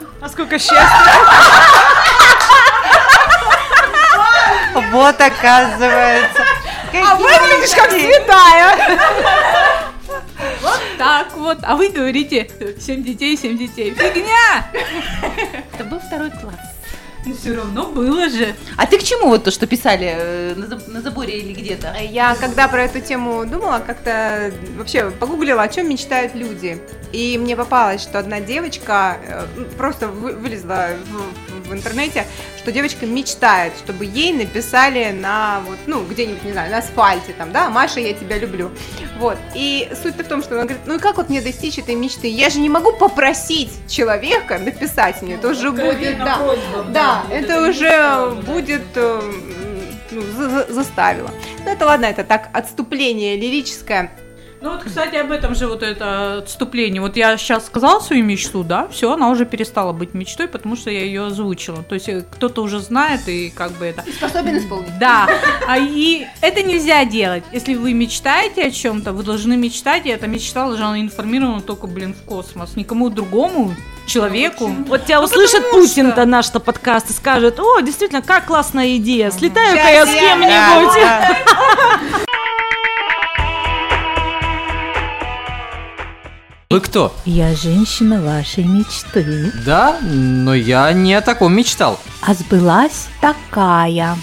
А 0.20 0.28
сколько 0.28 0.58
счастья. 0.58 0.86
Вот 4.90 5.20
оказывается. 5.20 6.42
А 6.94 7.14
выглядишь 7.16 7.74
как 7.74 7.90
святая. 7.90 8.98
Так 10.98 11.36
вот, 11.36 11.58
а 11.62 11.76
вы 11.76 11.90
говорите, 11.90 12.50
семь 12.80 13.02
детей, 13.02 13.36
семь 13.36 13.58
детей. 13.58 13.94
Фигня! 13.94 14.70
Это 15.74 15.84
был 15.84 16.00
второй 16.00 16.30
класс. 16.30 16.56
Ну 17.26 17.34
все 17.34 17.54
равно 17.54 17.86
было 17.90 18.28
же. 18.28 18.54
А 18.76 18.86
ты 18.86 18.98
к 18.98 19.02
чему 19.02 19.28
вот 19.28 19.42
то, 19.44 19.50
что 19.50 19.66
писали 19.66 20.06
э, 20.16 20.54
на, 20.54 20.64
заб- 20.66 20.88
на 20.90 21.00
заборе 21.02 21.38
или 21.40 21.52
где-то? 21.52 21.92
Я 22.00 22.36
когда 22.36 22.68
про 22.68 22.84
эту 22.84 23.00
тему 23.00 23.44
думала, 23.44 23.82
как-то 23.84 24.52
вообще 24.78 25.10
погуглила, 25.10 25.62
о 25.62 25.68
чем 25.68 25.88
мечтают 25.88 26.34
люди. 26.36 26.80
И 27.12 27.36
мне 27.38 27.56
попалось, 27.56 28.00
что 28.02 28.20
одна 28.20 28.40
девочка 28.40 29.16
э, 29.26 29.44
просто 29.76 30.06
вы- 30.06 30.34
вылезла 30.34 30.90
в, 31.10 31.55
в 31.66 31.72
интернете, 31.72 32.26
что 32.58 32.72
девочка 32.72 33.06
мечтает, 33.06 33.72
чтобы 33.78 34.04
ей 34.04 34.32
написали 34.32 35.10
на 35.12 35.60
вот, 35.66 35.78
ну, 35.86 36.02
где-нибудь, 36.04 36.44
не 36.44 36.52
знаю, 36.52 36.70
на 36.70 36.78
асфальте 36.78 37.32
там, 37.36 37.52
да, 37.52 37.68
Маша, 37.68 38.00
я 38.00 38.12
тебя 38.14 38.38
люблю. 38.38 38.70
Вот. 39.18 39.36
И 39.54 39.88
суть-то 40.02 40.24
в 40.24 40.28
том, 40.28 40.42
что 40.42 40.54
она 40.54 40.64
говорит, 40.64 40.82
ну 40.86 40.96
и 40.96 40.98
как 40.98 41.16
вот 41.16 41.28
мне 41.28 41.40
достичь 41.40 41.78
этой 41.78 41.94
мечты? 41.94 42.28
Я 42.28 42.50
же 42.50 42.58
не 42.58 42.68
могу 42.68 42.92
попросить 42.92 43.70
человека 43.88 44.58
написать 44.58 45.22
мне, 45.22 45.34
это 45.34 45.48
уже 45.48 45.70
будет, 45.70 46.18
да, 46.18 46.38
да, 46.92 47.24
это 47.30 47.68
уже 47.68 48.30
будет 48.46 48.82
э, 48.94 49.32
ну, 50.10 50.22
за- 50.22 50.48
за- 50.50 50.72
заставило. 50.72 51.30
Ну 51.64 51.70
это 51.72 51.84
ладно, 51.86 52.06
это 52.06 52.24
так 52.24 52.48
отступление 52.52 53.36
лирическое. 53.36 54.10
Ну 54.66 54.72
вот, 54.72 54.82
кстати, 54.82 55.14
об 55.14 55.30
этом 55.30 55.54
же 55.54 55.68
вот 55.68 55.84
это 55.84 56.38
отступление. 56.38 57.00
Вот 57.00 57.16
я 57.16 57.36
сейчас 57.36 57.66
сказала 57.66 58.00
свою 58.00 58.24
мечту, 58.24 58.64
да, 58.64 58.88
все, 58.88 59.12
она 59.12 59.30
уже 59.30 59.46
перестала 59.46 59.92
быть 59.92 60.12
мечтой, 60.12 60.48
потому 60.48 60.74
что 60.74 60.90
я 60.90 61.04
ее 61.04 61.26
озвучила. 61.26 61.84
То 61.84 61.94
есть 61.94 62.08
э, 62.08 62.24
кто-то 62.28 62.62
уже 62.62 62.80
знает 62.80 63.28
и 63.28 63.50
как 63.50 63.70
бы 63.78 63.84
это... 63.84 64.02
Способен 64.10 64.58
исполнить. 64.58 64.98
Да, 64.98 65.28
а 65.68 65.78
и 65.78 66.26
это 66.40 66.64
нельзя 66.64 67.04
делать. 67.04 67.44
Если 67.52 67.76
вы 67.76 67.92
мечтаете 67.92 68.64
о 68.64 68.72
чем-то, 68.72 69.12
вы 69.12 69.22
должны 69.22 69.56
мечтать, 69.56 70.04
и 70.06 70.08
эта 70.08 70.26
мечта 70.26 70.66
должна 70.66 71.00
информирована 71.00 71.60
только, 71.60 71.86
блин, 71.86 72.12
в 72.12 72.24
космос. 72.24 72.74
Никому 72.74 73.08
другому 73.08 73.72
человеку. 74.08 74.66
Вот 74.88 75.04
тебя 75.04 75.22
услышит 75.22 75.70
Путин-то 75.70 76.26
наш-то 76.26 76.58
подкаст 76.58 77.08
и 77.10 77.12
скажет, 77.12 77.60
о, 77.60 77.82
действительно, 77.82 78.20
как 78.20 78.46
классная 78.46 78.96
идея, 78.96 79.30
слетаю-ка 79.30 79.92
я 79.92 80.06
с 80.06 80.12
кем-нибудь. 80.12 82.16
Вы 86.68 86.80
кто? 86.80 87.14
Я 87.24 87.54
женщина 87.54 88.20
вашей 88.20 88.64
мечты. 88.64 89.52
Да, 89.64 90.00
но 90.02 90.52
я 90.52 90.92
не 90.92 91.14
о 91.14 91.20
таком 91.20 91.54
мечтал. 91.54 92.00
А 92.22 92.34
сбылась 92.34 93.06
такая. 93.20 94.16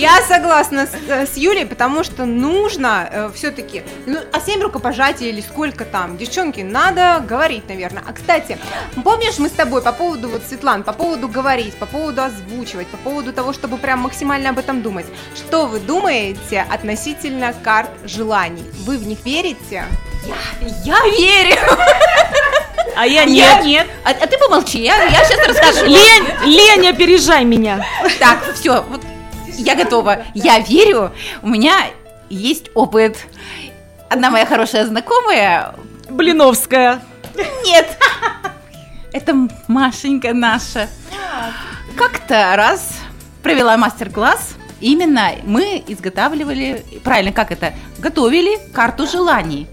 Я 0.00 0.22
согласна 0.22 0.86
с, 0.86 0.94
э, 1.08 1.26
с 1.26 1.36
Юлей, 1.36 1.66
потому 1.66 2.04
что 2.04 2.24
нужно 2.24 3.30
все-таки, 3.34 3.82
ну, 4.06 4.18
а 4.32 4.40
семь 4.40 4.62
рукопожатий 4.62 5.28
или 5.28 5.40
сколько 5.40 5.84
там, 5.84 6.16
девчонки, 6.16 6.60
надо 6.60 7.22
говорить, 7.26 7.68
наверное. 7.68 8.02
А, 8.08 8.12
кстати, 8.12 8.58
помнишь, 9.04 9.38
мы 9.38 9.48
с 9.48 9.52
тобой 9.52 9.82
по 9.82 9.92
поводу, 9.92 10.28
вот, 10.28 10.42
Светлан, 10.48 10.82
по 10.84 10.92
поводу 10.92 11.28
говорить, 11.28 11.74
по 11.76 11.86
поводу 11.86 12.22
озвучивать, 12.22 12.86
по 12.88 12.96
поводу 12.96 13.32
того, 13.32 13.52
чтобы 13.52 13.76
прям 13.76 14.00
максимально 14.00 14.50
об 14.50 14.58
этом 14.58 14.82
думать. 14.82 15.06
Что 15.36 15.66
вы 15.66 15.80
думаете 15.80 16.66
относительно 16.70 17.52
карт 17.62 17.90
желаний? 18.04 18.64
Вы 18.86 18.96
в 18.96 19.06
них 19.06 19.18
верите? 19.24 19.84
Я 20.84 20.98
верю. 21.04 21.56
А 22.96 23.06
я 23.06 23.22
Я 23.22 23.26
нет. 23.26 23.64
нет. 23.64 23.86
А, 24.04 24.10
а 24.10 24.26
ты 24.26 24.36
помолчи, 24.36 24.82
я, 24.82 25.02
я 25.04 25.24
сейчас 25.24 25.46
расскажу. 25.48 25.86
Лень, 25.86 26.26
лень, 26.44 26.88
опережай 26.88 27.44
меня. 27.44 27.86
Так, 28.18 28.38
все, 28.54 28.82
вот 28.88 29.00
я 29.60 29.74
готова. 29.74 30.24
Я 30.34 30.58
верю. 30.58 31.12
У 31.42 31.48
меня 31.48 31.86
есть 32.28 32.70
опыт. 32.74 33.16
Одна 34.08 34.30
моя 34.30 34.46
хорошая 34.46 34.86
знакомая. 34.86 35.74
Блиновская. 36.08 37.00
Нет. 37.64 37.86
Это 39.12 39.48
Машенька 39.68 40.32
наша. 40.32 40.88
Как-то 41.96 42.54
раз 42.56 42.98
провела 43.42 43.76
мастер-класс. 43.76 44.54
Именно 44.80 45.32
мы 45.44 45.84
изготавливали, 45.86 46.84
правильно, 47.04 47.32
как 47.32 47.52
это? 47.52 47.74
Готовили 47.98 48.58
карту 48.72 49.06
желаний. 49.06 49.66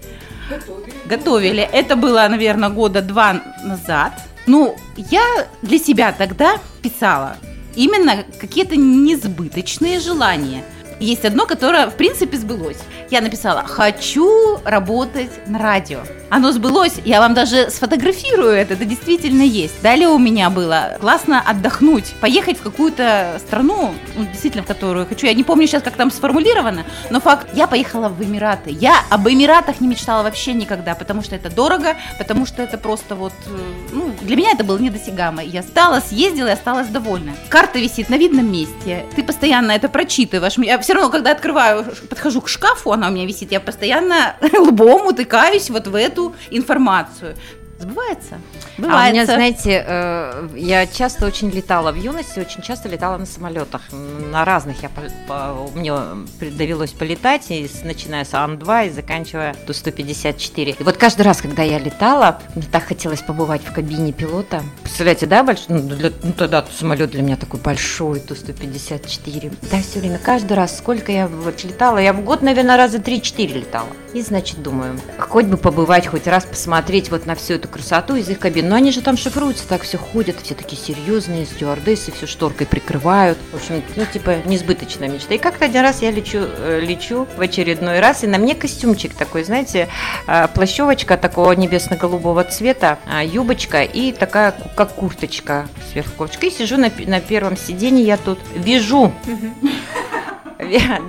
Готовили. 1.06 1.62
Это 1.72 1.96
было, 1.96 2.26
наверное, 2.28 2.68
года 2.68 3.00
два 3.00 3.40
назад. 3.64 4.12
Ну, 4.46 4.76
я 4.96 5.46
для 5.62 5.78
себя 5.78 6.12
тогда 6.12 6.58
писала 6.82 7.36
именно 7.74 8.24
какие-то 8.38 8.76
несбыточные 8.76 10.00
желания. 10.00 10.64
Есть 11.00 11.24
одно, 11.24 11.46
которое, 11.46 11.86
в 11.86 11.94
принципе, 11.94 12.36
сбылось. 12.36 12.78
Я 13.10 13.20
написала 13.20 13.64
«Хочу 13.64 14.58
работать 14.64 15.30
на 15.46 15.58
радио». 15.58 16.00
Оно 16.30 16.52
сбылось, 16.52 16.96
я 17.06 17.20
вам 17.20 17.32
даже 17.32 17.70
сфотографирую 17.70 18.50
это, 18.50 18.74
это 18.74 18.84
действительно 18.84 19.42
есть. 19.42 19.80
Далее 19.80 20.08
у 20.08 20.18
меня 20.18 20.50
было 20.50 20.98
классно 21.00 21.40
отдохнуть, 21.40 22.12
поехать 22.20 22.58
в 22.58 22.62
какую-то 22.62 23.40
страну, 23.46 23.94
ну, 24.14 24.26
действительно, 24.26 24.62
в 24.62 24.66
которую 24.66 25.06
хочу. 25.06 25.26
Я 25.26 25.32
не 25.32 25.42
помню 25.42 25.66
сейчас, 25.66 25.82
как 25.82 25.94
там 25.94 26.10
сформулировано, 26.10 26.84
но 27.08 27.20
факт, 27.20 27.48
я 27.54 27.66
поехала 27.66 28.10
в 28.10 28.22
Эмираты. 28.22 28.70
Я 28.70 28.96
об 29.08 29.26
Эмиратах 29.26 29.80
не 29.80 29.88
мечтала 29.88 30.22
вообще 30.22 30.52
никогда, 30.52 30.94
потому 30.94 31.22
что 31.22 31.34
это 31.34 31.48
дорого, 31.50 31.96
потому 32.18 32.44
что 32.44 32.62
это 32.62 32.76
просто 32.76 33.14
вот, 33.14 33.32
э, 33.46 33.58
ну, 33.92 34.12
для 34.20 34.36
меня 34.36 34.52
это 34.52 34.64
было 34.64 34.78
недосягаемо. 34.78 35.42
Я 35.42 35.62
стала, 35.62 36.00
съездила 36.00 36.48
и 36.48 36.52
осталась 36.52 36.88
довольна. 36.88 37.32
Карта 37.48 37.78
висит 37.78 38.10
на 38.10 38.18
видном 38.18 38.52
месте, 38.52 39.06
ты 39.16 39.22
постоянно 39.22 39.72
это 39.72 39.88
прочитываешь. 39.88 40.58
Я 40.58 40.78
все 40.88 40.94
равно, 40.94 41.10
когда 41.10 41.32
открываю, 41.32 41.84
подхожу 42.08 42.40
к 42.40 42.48
шкафу, 42.48 42.92
она 42.92 43.08
у 43.08 43.10
меня 43.10 43.26
висит, 43.26 43.52
я 43.52 43.60
постоянно 43.60 44.36
лбом 44.58 45.08
утыкаюсь 45.08 45.68
вот 45.68 45.86
в 45.86 45.94
эту 45.94 46.34
информацию. 46.48 47.36
Сбывается? 47.78 48.34
А 48.78 48.80
Бывает. 48.82 49.10
у 49.10 49.14
меня, 49.14 49.26
знаете, 49.26 49.84
э, 49.86 50.48
я 50.56 50.86
часто 50.86 51.26
очень 51.26 51.48
летала 51.50 51.92
в 51.92 51.94
юности, 51.96 52.40
очень 52.40 52.60
часто 52.62 52.88
летала 52.88 53.16
на 53.18 53.26
самолетах. 53.26 53.82
На 53.92 54.44
разных 54.44 54.82
я 54.82 54.88
по- 54.88 55.02
по- 55.28 55.70
мне 55.78 55.92
довелось 56.40 56.90
полетать, 56.90 57.46
и 57.50 57.70
начиная 57.84 58.24
с 58.24 58.34
Ан-2 58.34 58.88
и 58.88 58.90
заканчивая 58.90 59.54
Ту-154. 59.66 60.76
И 60.78 60.82
вот 60.82 60.96
каждый 60.96 61.22
раз, 61.22 61.40
когда 61.40 61.62
я 61.62 61.78
летала, 61.78 62.40
мне 62.56 62.64
так 62.70 62.84
хотелось 62.84 63.22
побывать 63.22 63.62
в 63.64 63.72
кабине 63.72 64.12
пилота. 64.12 64.62
Представляете, 64.82 65.26
да, 65.26 65.44
больш... 65.44 65.60
ну, 65.68 65.78
для- 65.80 66.12
ну, 66.22 66.32
тогда 66.32 66.64
самолет 66.76 67.10
для 67.10 67.22
меня 67.22 67.36
такой 67.36 67.60
большой, 67.60 68.18
Ту-154. 68.20 69.56
Да, 69.70 69.78
все 69.82 70.00
время, 70.00 70.18
каждый 70.18 70.54
раз, 70.54 70.76
сколько 70.76 71.12
я 71.12 71.28
вот 71.28 71.62
летала, 71.62 71.98
я 71.98 72.12
в 72.12 72.22
год, 72.22 72.42
наверное, 72.42 72.76
раза 72.76 72.98
3-4 72.98 73.52
летала. 73.52 73.88
И, 74.14 74.22
значит, 74.22 74.62
думаю, 74.62 74.98
хоть 75.18 75.46
бы 75.46 75.56
побывать, 75.56 76.06
хоть 76.06 76.26
раз 76.26 76.44
посмотреть 76.44 77.10
вот 77.10 77.26
на 77.26 77.34
всю 77.34 77.54
эту 77.54 77.67
красоту 77.68 78.16
из 78.16 78.28
их 78.28 78.38
кабин. 78.38 78.68
Но 78.68 78.76
они 78.76 78.92
же 78.92 79.00
там 79.00 79.16
шифруются, 79.16 79.66
так 79.68 79.82
все 79.82 79.98
ходят, 79.98 80.36
все 80.42 80.54
такие 80.54 80.80
серьезные, 80.80 81.46
стюардессы 81.46 82.12
все 82.12 82.26
шторкой 82.26 82.66
прикрывают. 82.66 83.38
В 83.52 83.56
общем, 83.56 83.82
ну, 83.96 84.04
типа, 84.04 84.36
несбыточная 84.44 85.08
мечта. 85.08 85.34
И 85.34 85.38
как-то 85.38 85.66
один 85.66 85.82
раз 85.82 86.02
я 86.02 86.10
лечу, 86.10 86.38
э, 86.40 86.80
лечу 86.80 87.26
в 87.36 87.40
очередной 87.40 88.00
раз, 88.00 88.24
и 88.24 88.26
на 88.26 88.38
мне 88.38 88.54
костюмчик 88.54 89.14
такой, 89.14 89.44
знаете, 89.44 89.88
э, 90.26 90.48
плащевочка 90.54 91.16
такого 91.16 91.52
небесно-голубого 91.52 92.44
цвета, 92.44 92.98
а, 93.06 93.24
юбочка 93.24 93.82
и 93.82 94.12
такая, 94.12 94.54
как 94.76 94.94
курточка 94.94 95.68
сверху 95.92 96.12
кофточка. 96.16 96.46
И 96.46 96.50
сижу 96.50 96.76
на, 96.76 96.90
на 97.06 97.20
первом 97.20 97.56
сиденье, 97.56 98.04
я 98.04 98.16
тут 98.16 98.38
вяжу. 98.54 99.12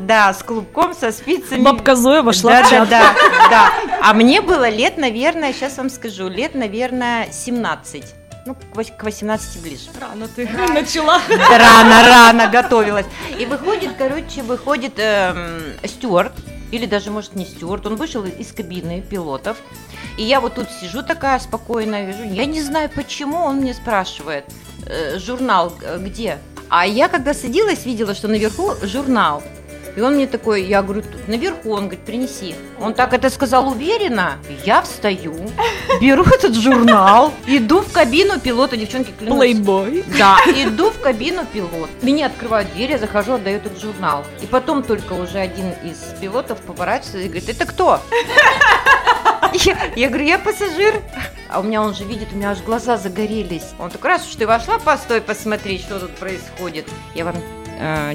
Да, 0.02 0.34
с 0.34 0.44
клубком, 0.44 0.94
со 0.94 1.12
спицами. 1.12 1.62
Бабка 1.62 1.96
Зоя 1.96 2.22
вошла 2.22 2.52
да, 2.52 2.64
в 2.64 2.70
чат. 2.70 2.90
Да, 2.90 3.02
да, 3.50 3.50
да. 3.50 3.72
А 4.02 4.14
мне 4.14 4.42
было 4.42 4.70
лет, 4.70 4.98
наверное, 4.98 5.54
сейчас 5.54 5.78
вам 5.78 5.90
скажу, 5.90 6.28
лет, 6.30 6.56
наверное, 6.56 7.28
17. 7.32 8.04
Ну, 8.46 8.56
к 8.56 8.60
вось- 8.76 8.96
к 8.96 9.04
18 9.04 9.62
ближе. 9.62 9.90
Рано 10.00 10.28
ты 10.28 10.48
начала. 10.74 11.20
Рано, 11.30 12.04
рано 12.08 12.48
готовилась. 12.48 13.06
И 13.38 13.46
выходит, 13.46 13.92
короче, 13.98 14.42
выходит 14.42 14.94
эм, 14.98 15.62
стюард, 15.86 16.32
или 16.72 16.86
даже, 16.86 17.12
может, 17.12 17.36
не 17.36 17.46
стюард, 17.46 17.86
он 17.86 17.96
вышел 17.96 18.24
из 18.24 18.52
кабины 18.54 19.02
пилотов. 19.02 19.58
И 20.18 20.24
я 20.24 20.40
вот 20.40 20.56
тут 20.56 20.68
сижу 20.82 21.04
такая 21.04 21.40
спокойная, 21.40 22.06
вижу, 22.06 22.24
я 22.24 22.46
не 22.46 22.62
знаю, 22.62 22.90
почему 22.94 23.38
он 23.38 23.58
мне 23.58 23.74
спрашивает, 23.74 24.46
э, 24.86 25.20
журнал 25.20 25.74
э, 25.82 25.98
где? 26.00 26.38
А 26.70 26.86
я, 26.86 27.08
когда 27.10 27.34
садилась, 27.34 27.86
видела, 27.86 28.14
что 28.16 28.28
наверху 28.28 28.74
журнал. 28.84 29.44
И 29.96 30.02
он 30.02 30.16
мне 30.16 30.28
такой, 30.28 30.64
я 30.64 30.82
говорю, 30.82 31.02
тут 31.02 31.28
наверху, 31.28 31.72
он 31.72 31.84
говорит, 31.86 32.02
принеси. 32.02 32.56
Он 32.80 32.94
так 32.94 33.14
это 33.14 33.30
сказал 33.30 33.70
уверенно. 33.70 34.38
Я 34.64 34.82
встаю, 34.82 35.36
беру 36.00 36.24
этот 36.24 36.56
журнал, 36.56 37.34
иду 37.48 37.82
в 37.82 37.92
кабину 37.92 38.40
пилота, 38.40 38.78
девчонки, 38.78 39.12
клянусь. 39.18 39.38
Плейбой. 39.38 40.06
Да, 40.18 40.38
иду 40.48 40.92
в 40.92 41.00
кабину 41.00 41.46
пилот. 41.46 41.90
Мне 42.02 42.26
открывают 42.26 42.72
дверь, 42.74 42.92
я 42.92 42.98
захожу, 42.98 43.34
отдаю 43.34 43.58
этот 43.58 43.80
журнал. 43.80 44.24
И 44.42 44.46
потом 44.46 44.84
только 44.84 45.14
уже 45.14 45.40
один 45.40 45.72
из 45.84 45.98
пилотов 46.22 46.60
поворачивается 46.62 47.20
и 47.20 47.28
говорит, 47.28 47.50
это 47.50 47.66
кто? 47.66 48.00
Я, 49.54 49.78
я 49.96 50.10
говорю, 50.10 50.26
я 50.26 50.40
пассажир. 50.40 51.02
А 51.50 51.60
у 51.60 51.64
меня 51.64 51.82
он 51.82 51.96
же 51.96 52.04
видит, 52.04 52.30
у 52.32 52.36
меня 52.36 52.52
аж 52.52 52.62
глаза 52.62 52.98
загорелись. 52.98 53.70
Он 53.80 53.90
такой, 53.90 54.12
раз 54.12 54.28
уж 54.28 54.36
ты 54.36 54.46
вошла, 54.46 54.78
постой, 54.78 55.22
посмотри, 55.22 55.80
что 55.80 56.00
тут 56.00 56.16
происходит. 56.16 56.86
Я 57.16 57.26
вам 57.26 57.36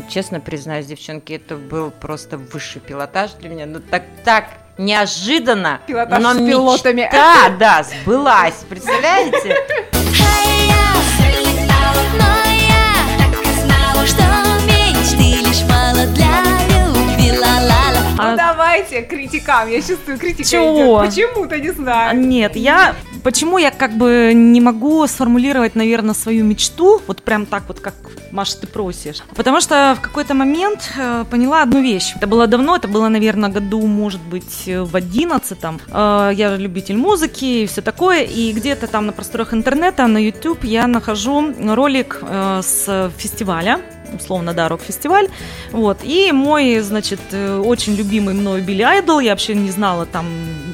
честно 0.09 0.41
признаюсь, 0.41 0.87
девчонки, 0.87 1.33
это 1.33 1.57
был 1.57 1.91
просто 1.91 2.37
высший 2.39 2.81
пилотаж 2.81 3.33
для 3.41 3.49
меня. 3.49 3.67
Ну 3.67 3.81
так, 3.81 4.03
так 4.25 4.45
неожиданно. 4.79 5.81
Пилотаж 5.87 6.23
но 6.23 6.35
с 6.35 6.37
пилотами. 6.37 7.01
мечта, 7.03 7.49
да, 7.59 7.83
сбылась. 7.83 8.65
Представляете? 8.69 9.57
Ну 18.17 18.23
А- 18.33 18.37
давайте 18.37 19.03
критикам, 19.03 19.69
я 19.69 19.81
чувствую, 19.83 20.19
критика 20.19 20.49
Чего? 20.49 21.05
идет. 21.05 21.15
Почему-то 21.15 21.59
не 21.59 21.69
А, 21.69 21.73
знаю. 21.73 22.21
Нет, 22.21 22.57
я 22.57 22.95
почему 23.25 23.59
я 23.59 23.71
как 23.71 23.97
бы 23.97 24.33
не 24.35 24.61
могу 24.61 25.07
сформулировать, 25.07 25.75
наверное, 25.75 26.15
свою 26.15 26.45
мечту, 26.45 27.01
вот 27.09 27.23
прям 27.23 27.47
так 27.47 27.65
вот, 27.67 27.81
как 27.81 27.95
Маша, 28.31 28.59
ты 28.61 28.67
просишь. 28.67 29.23
Потому 29.35 29.61
что 29.61 29.97
в 29.99 30.01
какой-то 30.01 30.35
момент 30.35 30.93
э, 30.97 31.25
поняла 31.31 31.63
одну 31.63 31.81
вещь. 31.81 32.13
Это 32.17 32.27
было 32.27 32.47
давно, 32.47 32.77
это 32.77 32.89
было, 32.89 33.09
наверное, 33.09 33.49
году, 33.49 33.87
может 33.87 34.21
быть, 34.21 34.65
э, 34.67 34.83
в 34.83 34.95
одиннадцатом. 34.95 35.81
Э, 35.89 36.31
я 36.35 36.57
любитель 36.57 36.97
музыки 36.97 37.45
и 37.45 37.67
все 37.67 37.81
такое, 37.81 38.23
и 38.23 38.53
где-то 38.53 38.87
там 38.87 39.07
на 39.07 39.13
просторах 39.13 39.55
интернета, 39.55 40.07
на 40.07 40.19
YouTube 40.19 40.65
я 40.65 40.87
нахожу 40.87 41.55
ролик 41.75 42.19
э, 42.23 42.61
с 42.63 43.11
фестиваля 43.17 43.81
условно, 44.15 44.55
да, 44.55 44.69
рок-фестиваль, 44.69 45.29
вот, 45.73 45.99
и 46.03 46.33
мой, 46.33 46.81
значит, 46.81 47.21
э, 47.33 47.59
очень 47.59 47.95
любимый 47.95 48.35
мною 48.35 48.63
Билли 48.63 48.83
Айдол, 48.83 49.21
я 49.21 49.31
вообще 49.31 49.55
не 49.55 49.71
знала, 49.71 50.07
там, 50.07 50.27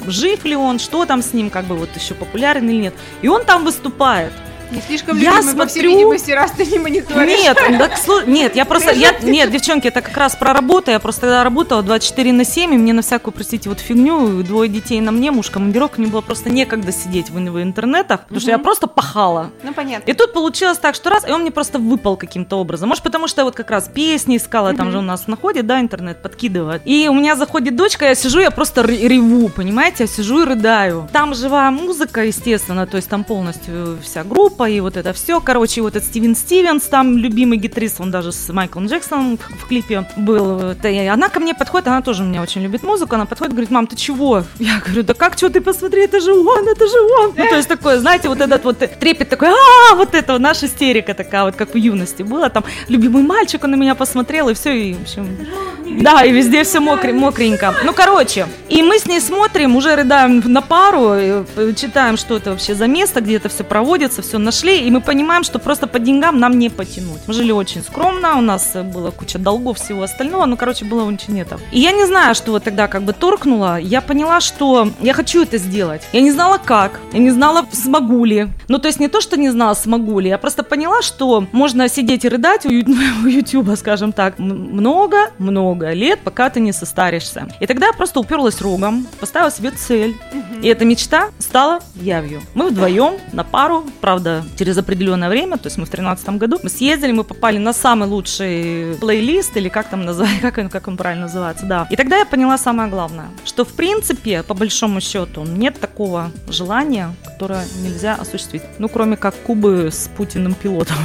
жив 0.07 0.45
ли 0.45 0.57
он, 0.57 0.79
что 0.79 1.07
там 1.07 1.23
с 1.23 1.33
ним, 1.33 1.51
как 1.51 1.65
бы 1.65 1.77
вот 1.77 1.89
еще 1.97 2.15
популярен 2.15 2.69
или 2.69 2.83
нет, 2.83 2.95
и 3.23 3.29
он 3.29 3.45
там 3.45 3.65
выступает, 3.65 4.33
Не 4.71 4.81
слишком 4.81 5.19
Я 5.19 5.37
любимый, 5.37 5.55
по 5.57 5.67
всей 5.67 5.81
смотрю- 5.83 5.91
видимости, 5.91 6.31
раз 6.31 6.51
ты 6.53 6.65
не 6.67 6.79
мониторишь. 6.79 7.39
нет, 7.41 7.57
так 7.57 8.27
нет, 8.27 8.57
я 8.57 8.65
просто, 8.65 8.93
я, 8.93 9.13
нет, 9.23 9.51
девчонки, 9.51 9.89
это 9.89 10.01
как 10.01 10.17
раз 10.17 10.37
про 10.37 10.53
работу, 10.53 10.91
я 10.91 10.99
просто 10.99 11.23
тогда 11.23 11.45
работала 11.45 11.83
24 11.83 12.33
на 12.33 12.45
7, 12.45 12.75
и 12.75 12.79
мне 12.79 12.93
на 12.93 13.03
всякую, 13.03 13.33
простите, 13.33 13.69
вот 13.69 13.81
фигню, 13.81 14.43
двое 14.43 14.69
детей 14.69 15.01
на 15.01 15.11
мне, 15.11 15.31
муж 15.31 15.51
командировка, 15.51 16.01
мне 16.01 16.11
было 16.11 16.21
просто 16.21 16.51
некогда 16.51 16.93
сидеть 16.93 17.31
в, 17.31 17.35
в 17.35 17.63
интернетах, 17.63 18.23
потому 18.23 18.41
что 18.41 18.51
я 18.51 18.59
просто 18.59 18.87
пахала. 18.87 19.51
Ну, 19.63 19.73
понятно. 19.73 20.11
И 20.11 20.15
тут 20.15 20.33
получилось 20.33 20.79
так, 20.79 20.95
что 20.95 21.11
раз, 21.11 21.27
и 21.29 21.33
он 21.33 21.43
мне 21.43 21.51
просто 21.51 21.79
выпал 21.79 22.17
каким-то 22.17 22.57
образом. 22.57 22.89
Может, 22.89 23.03
потому 23.03 23.29
что 23.29 23.41
я 23.41 23.45
вот 23.45 23.55
как 23.55 23.71
раз 23.71 23.89
песни 23.89 24.37
искала, 24.37 24.75
там 24.75 24.91
же 24.91 24.99
у 24.99 25.03
нас 25.03 25.27
находит, 25.27 25.67
да, 25.67 25.81
интернет, 25.81 26.23
подкидывает. 26.23 26.83
И 26.85 27.09
у 27.09 27.15
меня 27.15 27.37
заходит 27.37 27.77
дочка, 27.77 28.07
я 28.07 28.15
сижу, 28.15 28.41
я 28.41 28.51
просто 28.51 28.83
реву, 28.83 29.49
понимаете, 29.49 30.05
я 30.05 30.07
сижу 30.07 30.43
и 30.43 30.45
рыдаю. 30.47 31.09
Там 31.13 31.35
живая 31.35 31.71
музыка, 31.71 32.25
естественно, 32.25 32.87
то 32.87 32.97
есть 32.97 33.09
там 33.09 33.25
полностью 33.25 33.99
вся 34.03 34.25
группа 34.25 34.60
и 34.67 34.81
вот 34.81 34.97
это 34.97 35.13
все. 35.13 35.41
Короче, 35.41 35.83
вот 35.83 35.97
этот 35.97 36.09
Стивен 36.09 36.35
Стивенс, 36.35 36.85
там 36.85 37.17
любимый 37.17 37.59
гитарист, 37.59 38.01
он 38.01 38.11
даже 38.11 38.33
с 38.33 38.53
Майклом 38.53 38.87
Джексоном 38.87 39.39
в, 39.39 39.67
клипе 39.67 40.07
был. 40.17 40.75
Она 40.83 41.29
ко 41.29 41.41
мне 41.41 41.55
подходит, 41.55 41.89
она 41.89 42.03
тоже 42.03 42.23
меня 42.23 42.43
очень 42.43 42.63
любит 42.63 42.83
музыку, 42.83 43.15
она 43.15 43.27
подходит, 43.27 43.53
говорит, 43.53 43.71
мам, 43.71 43.87
ты 43.87 43.97
чего? 43.97 44.45
Я 44.59 44.81
говорю, 44.85 45.03
да 45.03 45.15
как, 45.15 45.37
что 45.37 45.49
ты 45.51 45.61
посмотри, 45.61 46.05
это 46.05 46.21
же 46.21 46.33
он, 46.33 46.69
это 46.69 46.87
же 46.87 47.01
он. 47.21 47.35
Ну, 47.37 47.45
то 47.49 47.57
есть 47.57 47.69
такое, 47.69 47.99
знаете, 47.99 48.29
вот 48.29 48.41
этот 48.41 48.65
вот 48.65 48.79
трепет 48.79 49.29
такой, 49.29 49.49
а, 49.49 49.95
вот 49.95 50.15
это 50.15 50.39
наша 50.39 50.67
истерика 50.67 51.15
такая, 51.15 51.45
вот 51.45 51.57
как 51.57 51.75
в 51.75 51.77
юности 51.77 52.23
была, 52.23 52.49
там, 52.49 52.65
любимый 52.89 53.23
мальчик, 53.23 53.65
он 53.65 53.73
на 53.73 53.77
меня 53.77 53.95
посмотрел, 53.95 54.49
и 54.49 54.55
все, 54.55 54.73
и, 54.73 54.95
в 54.95 55.03
общем, 55.03 55.27
да, 55.99 56.25
и 56.25 56.33
везде 56.33 56.65
все 56.65 56.81
мокре, 56.81 57.13
мокренько. 57.13 57.75
Ну, 57.85 57.93
короче, 57.93 58.47
и 58.69 58.83
мы 58.83 58.99
с 58.99 59.07
ней 59.07 59.21
смотрим, 59.21 59.77
уже 59.77 59.97
рыдаем 59.97 60.43
на 60.45 60.63
пару, 60.63 61.13
э, 61.13 61.45
читаем, 61.77 62.17
что 62.17 62.37
это 62.37 62.51
вообще 62.51 62.75
за 62.75 62.87
место, 62.87 63.21
где 63.21 63.37
это 63.37 63.49
все 63.49 63.65
проводится, 63.65 64.23
все 64.23 64.39
нашли, 64.51 64.81
и 64.81 64.91
мы 64.91 65.01
понимаем, 65.01 65.45
что 65.45 65.61
просто 65.61 65.87
по 65.87 66.01
деньгам 66.01 66.41
нам 66.41 66.59
не 66.59 66.71
потянуть. 66.71 67.21
Мы 67.29 67.35
жили 67.35 67.53
очень 67.53 67.83
скромно, 67.83 68.37
у 68.37 68.41
нас 68.41 68.73
э, 68.75 68.83
была 68.83 69.13
куча 69.13 69.39
долгов, 69.39 69.79
всего 69.79 70.03
остального, 70.03 70.45
ну, 70.47 70.57
короче, 70.57 70.85
было 70.85 71.05
очень 71.05 71.41
это. 71.41 71.61
И 71.71 71.79
я 71.79 71.93
не 71.93 72.05
знаю, 72.05 72.35
что 72.35 72.51
вот 72.51 72.65
тогда 72.65 72.89
как 72.89 73.03
бы 73.03 73.13
торкнуло, 73.13 73.79
я 73.79 74.01
поняла, 74.01 74.41
что 74.41 74.91
я 75.01 75.13
хочу 75.13 75.43
это 75.43 75.59
сделать. 75.59 76.03
Я 76.13 76.21
не 76.21 76.33
знала 76.33 76.59
как, 76.59 76.99
я 77.13 77.21
не 77.21 77.31
знала, 77.31 77.65
смогу 77.71 78.25
ли. 78.25 78.49
Ну, 78.67 78.79
то 78.79 78.89
есть 78.89 78.99
не 78.99 79.07
то, 79.07 79.21
что 79.21 79.37
не 79.37 79.51
знала, 79.51 79.75
смогу 79.75 80.19
ли, 80.19 80.29
я 80.29 80.39
просто 80.39 80.65
поняла, 80.65 81.01
что 81.03 81.47
можно 81.53 81.89
сидеть 81.89 82.25
и 82.25 82.29
рыдать 82.29 82.67
у, 82.67 82.71
Ютуба, 83.29 83.77
скажем 83.77 84.13
так, 84.13 84.41
много-много 84.41 85.93
лет, 85.93 86.19
пока 86.25 86.51
ты 86.51 86.59
не 86.59 86.73
состаришься. 86.73 87.47
И 87.61 87.67
тогда 87.67 87.87
я 87.87 87.93
просто 87.93 88.19
уперлась 88.19 88.61
рогом, 88.61 89.07
поставила 89.21 89.53
себе 89.53 89.71
цель. 89.71 90.17
И 90.61 90.67
эта 90.67 90.85
мечта 90.85 91.29
стала 91.39 91.79
явью. 91.95 92.43
Мы 92.55 92.71
вдвоем 92.71 93.15
на 93.33 93.45
пару, 93.45 93.85
правда, 94.01 94.40
через 94.59 94.79
определенное 94.79 95.29
время, 95.29 95.57
то 95.57 95.67
есть 95.67 95.79
мы 95.79 95.85
в 95.85 95.91
2013 95.91 96.29
году, 96.39 96.59
мы 96.63 96.71
съездили, 96.71 97.13
мы 97.13 97.25
попали 97.25 97.59
на 97.59 97.73
самый 97.73 98.09
лучший 98.09 98.97
плейлист, 99.01 99.57
или 99.57 99.69
как 99.69 99.89
там 99.89 100.05
называется, 100.05 100.41
как 100.43 100.59
он, 100.59 100.69
как 100.69 100.89
он 100.89 100.97
правильно 100.97 101.23
называется, 101.23 101.67
да. 101.67 101.87
И 101.91 101.97
тогда 101.97 102.19
я 102.19 102.27
поняла 102.27 102.59
самое 102.59 102.89
главное, 102.89 103.29
что 103.45 103.65
в 103.65 103.73
принципе, 103.73 104.43
по 104.43 104.55
большому 104.55 105.01
счету, 105.01 105.45
нет 105.45 105.81
такого 105.81 106.31
желания, 106.49 107.15
которое 107.25 107.65
нельзя 107.83 108.15
осуществить. 108.15 108.63
Ну, 108.79 108.89
кроме 108.89 109.17
как 109.17 109.35
Кубы 109.43 109.91
с 109.91 110.09
Путиным 110.17 110.55
пилотом. 110.55 110.97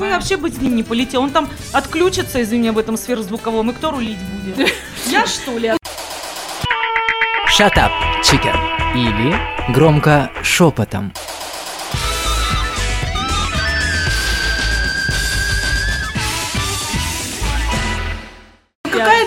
Я 0.00 0.16
вообще 0.16 0.36
быть 0.36 0.56
с 0.56 0.60
ним 0.60 0.76
не 0.76 0.82
полетел. 0.82 1.22
Он 1.22 1.30
там 1.30 1.48
отключится, 1.72 2.42
извини, 2.42 2.70
в 2.70 2.78
этом 2.78 2.96
сверхзвуковом, 2.96 3.70
и 3.70 3.74
кто 3.74 3.90
рулить 3.90 4.18
будет? 4.18 4.70
Я 5.06 5.26
что 5.26 5.56
ли? 5.58 5.72
Shut 7.58 7.74
up, 7.76 7.90
chicken. 8.22 8.56
Или 8.94 9.36
громко 9.72 10.30
шепотом. 10.42 11.12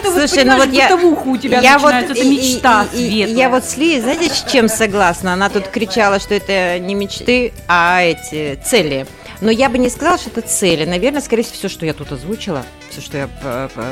Вот, 0.05 0.29
Слушай, 0.29 0.45
ну 0.45 0.51
понимаешь, 0.57 0.65
вот 0.65 0.73
я- 0.73 1.31
у 1.33 1.37
тебя 1.37 1.59
я 1.61 1.79
вот, 1.79 1.93
это 1.93 2.13
и- 2.13 2.29
мечта 2.29 2.85
и- 2.93 2.97
и- 2.97 3.09
светлая. 3.23 3.37
Я 3.37 3.49
вот 3.49 3.65
с 3.65 3.77
Ли, 3.77 3.99
знаете, 3.99 4.29
с 4.33 4.45
чем 4.51 4.67
согласна? 4.69 5.33
Она 5.33 5.49
тут 5.49 5.67
кричала, 5.67 6.19
что 6.19 6.33
это 6.35 6.79
не 6.79 6.95
мечты, 6.95 7.53
а 7.67 8.01
эти 8.01 8.59
цели. 8.63 9.05
Но 9.41 9.51
я 9.51 9.69
бы 9.69 9.77
не 9.77 9.89
сказала, 9.89 10.17
что 10.17 10.29
это 10.29 10.41
цели. 10.41 10.85
Наверное, 10.85 11.19
скорее 11.21 11.43
всего, 11.43 11.57
все, 11.57 11.69
что 11.69 11.85
я 11.85 11.93
тут 11.93 12.09
озвучила, 12.11 12.63
все, 12.89 13.01
что 13.01 13.17
я 13.17 13.27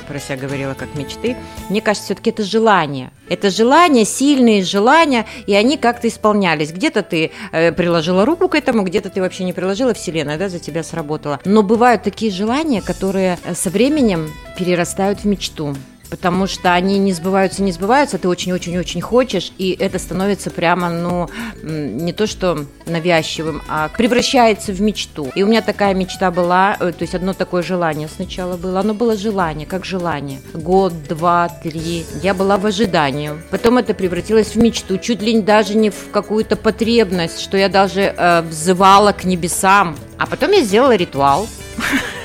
про 0.08 0.20
себя 0.20 0.38
говорила 0.38 0.74
как 0.74 0.96
мечты, 0.96 1.36
мне 1.70 1.82
кажется, 1.82 2.06
все-таки 2.06 2.30
это 2.30 2.44
желание. 2.44 3.12
Это 3.28 3.50
желания, 3.50 4.06
сильные 4.06 4.64
желания, 4.64 5.26
и 5.46 5.54
они 5.54 5.78
как-то 5.78 6.08
исполнялись. 6.08 6.72
Где-то 6.72 7.04
ты 7.04 7.32
э, 7.52 7.74
приложила 7.74 8.26
руку 8.26 8.48
к 8.48 8.56
этому, 8.56 8.84
где-то 8.84 9.10
ты 9.10 9.20
вообще 9.20 9.44
не 9.44 9.52
приложила, 9.52 9.94
вселенная 9.94 10.38
да, 10.38 10.48
за 10.48 10.60
тебя 10.60 10.82
сработала. 10.82 11.40
Но 11.44 11.62
бывают 11.62 12.04
такие 12.04 12.32
желания, 12.32 12.82
которые 12.82 13.38
э, 13.44 13.54
со 13.54 13.70
временем 13.70 14.32
перерастают 14.58 15.20
в 15.20 15.26
мечту. 15.26 15.76
Потому 16.14 16.46
что 16.46 16.74
они 16.74 17.00
не 17.00 17.12
сбываются, 17.12 17.64
не 17.64 17.72
сбываются, 17.72 18.20
ты 18.20 18.28
очень-очень-очень 18.28 19.02
хочешь, 19.02 19.52
и 19.58 19.76
это 19.80 19.98
становится 19.98 20.52
прямо, 20.52 20.92
ну, 20.92 21.28
не 21.64 22.14
то 22.14 22.28
что 22.28 22.68
навязчивым, 22.86 23.64
а 23.68 23.90
превращается 23.90 24.74
в 24.74 24.80
мечту. 24.80 25.32
И 25.34 25.42
у 25.42 25.48
меня 25.48 25.64
такая 25.64 25.96
мечта 25.96 26.30
была, 26.30 26.78
э, 26.80 26.92
то 26.92 27.02
есть 27.02 27.16
одно 27.16 27.34
такое 27.34 27.64
желание 27.64 28.08
сначала 28.08 28.58
было, 28.58 28.82
оно 28.82 28.94
было 28.94 29.18
желание, 29.18 29.66
как 29.66 29.86
желание. 29.86 30.40
Год, 30.54 30.94
два, 31.10 31.50
три, 31.50 32.06
я 32.22 32.36
была 32.36 32.60
в 32.60 32.68
ожидании. 32.68 33.32
Потом 33.50 33.80
это 33.80 33.96
превратилось 33.96 34.54
в 34.54 34.58
мечту, 34.58 35.00
чуть 35.00 35.24
ли 35.24 35.42
даже 35.42 35.76
не 35.76 35.90
в 35.90 36.12
какую-то 36.12 36.56
потребность, 36.58 37.42
что 37.42 37.58
я 37.58 37.70
даже 37.70 38.02
э, 38.02 38.42
взывала 38.44 39.14
к 39.14 39.24
небесам. 39.24 39.98
А 40.20 40.28
потом 40.28 40.52
я 40.52 40.62
сделала 40.62 40.96
ритуал. 40.96 41.48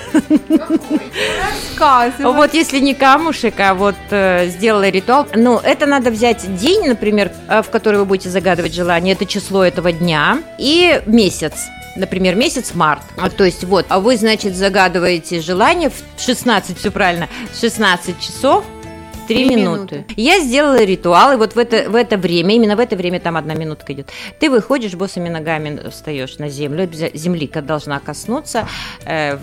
Рассказывай. 1.78 2.32
Вот 2.34 2.54
если 2.54 2.78
не 2.80 2.94
камушек, 2.94 3.54
а 3.58 3.74
вот 3.74 3.94
э, 4.10 4.48
сделала 4.48 4.88
ритуал. 4.88 5.26
Ну, 5.34 5.58
это 5.58 5.86
надо 5.86 6.10
взять 6.10 6.56
день, 6.56 6.86
например, 6.86 7.32
э, 7.48 7.62
в 7.62 7.70
который 7.70 7.98
вы 7.98 8.04
будете 8.04 8.30
загадывать 8.30 8.74
желание, 8.74 9.14
это 9.14 9.26
число 9.26 9.64
этого 9.64 9.92
дня, 9.92 10.38
и 10.58 11.00
месяц. 11.06 11.68
Например, 11.96 12.34
месяц 12.36 12.74
март. 12.74 13.02
А, 13.16 13.28
То 13.28 13.44
есть 13.44 13.64
вот, 13.64 13.86
а 13.88 13.98
вы, 13.98 14.16
значит, 14.16 14.54
загадываете 14.54 15.40
желание 15.40 15.90
в 15.90 16.20
16, 16.20 16.78
все 16.78 16.90
правильно, 16.90 17.28
в 17.52 17.60
16 17.60 18.20
часов 18.20 18.64
3 18.64 18.77
Три 19.28 19.44
минуты. 19.44 19.96
минуты. 19.96 20.04
Я 20.16 20.40
сделала 20.40 20.82
ритуал, 20.82 21.32
и 21.32 21.36
вот 21.36 21.54
в 21.54 21.58
это, 21.58 21.90
в 21.90 21.94
это 21.94 22.16
время, 22.16 22.54
именно 22.54 22.76
в 22.76 22.80
это 22.80 22.96
время, 22.96 23.20
там 23.20 23.36
одна 23.36 23.54
минутка 23.54 23.92
идет, 23.92 24.10
ты 24.40 24.50
выходишь, 24.50 24.94
босыми 24.94 25.28
ногами 25.28 25.88
встаешь 25.90 26.38
на 26.38 26.48
землю, 26.48 26.88
землика 27.14 27.62
должна 27.62 28.00
коснуться, 28.00 28.66
э, 29.04 29.38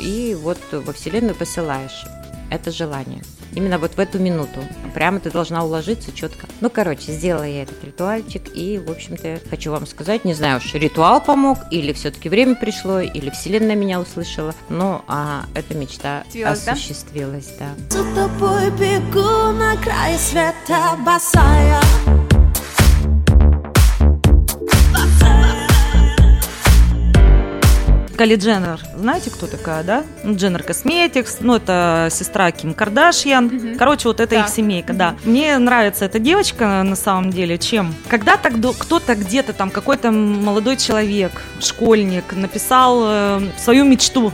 и 0.00 0.36
вот 0.40 0.58
во 0.72 0.92
Вселенную 0.92 1.34
посылаешь 1.34 2.04
это 2.50 2.70
желание. 2.70 3.22
Именно 3.54 3.78
вот 3.78 3.94
в 3.94 3.98
эту 3.98 4.18
минуту. 4.18 4.60
Прямо 4.94 5.20
ты 5.20 5.30
должна 5.30 5.64
уложиться 5.64 6.12
четко. 6.12 6.46
Ну, 6.60 6.70
короче, 6.70 7.12
сделала 7.12 7.44
я 7.44 7.62
этот 7.62 7.82
ритуальчик, 7.84 8.42
и, 8.54 8.78
в 8.78 8.90
общем-то, 8.90 9.40
хочу 9.48 9.70
вам 9.70 9.86
сказать, 9.86 10.24
не 10.24 10.34
знаю 10.34 10.58
уж, 10.58 10.74
ритуал 10.74 11.20
помог, 11.20 11.58
или 11.70 11.92
все-таки 11.92 12.28
время 12.28 12.54
пришло, 12.54 13.00
или 13.00 13.30
Вселенная 13.30 13.76
меня 13.76 14.00
услышала, 14.00 14.54
но 14.68 15.04
а, 15.08 15.44
эта 15.54 15.74
мечта 15.74 16.24
Осуществилась, 16.44 17.52
да? 17.58 17.70
да. 17.88 18.02
За 18.02 18.14
тобой 18.14 18.70
бегу 18.70 19.52
на 19.52 19.76
край 19.76 20.16
света 20.18 20.96
босая 21.04 21.80
Кали 28.20 28.36
Дженнер, 28.36 28.78
знаете, 28.98 29.30
кто 29.30 29.46
такая, 29.46 29.82
да? 29.82 30.04
Ну, 30.24 30.36
Дженнер 30.36 30.62
Косметикс, 30.62 31.38
ну, 31.40 31.54
это 31.56 32.08
сестра 32.10 32.50
Ким 32.50 32.74
Кардашьян. 32.74 33.76
Короче, 33.78 34.08
вот 34.08 34.20
это 34.20 34.34
Да. 34.34 34.40
их 34.42 34.48
семейка, 34.50 34.92
да. 34.92 35.14
Мне 35.24 35.56
нравится 35.56 36.04
эта 36.04 36.18
девочка 36.18 36.82
на 36.82 36.96
самом 36.96 37.30
деле, 37.30 37.56
чем? 37.56 37.94
Когда-то 38.08 38.50
кто-то 38.78 39.14
где-то 39.14 39.54
там, 39.54 39.70
какой-то 39.70 40.10
молодой 40.12 40.76
человек, 40.76 41.32
школьник, 41.60 42.34
написал 42.34 43.00
э, 43.06 43.40
свою 43.58 43.86
мечту, 43.86 44.32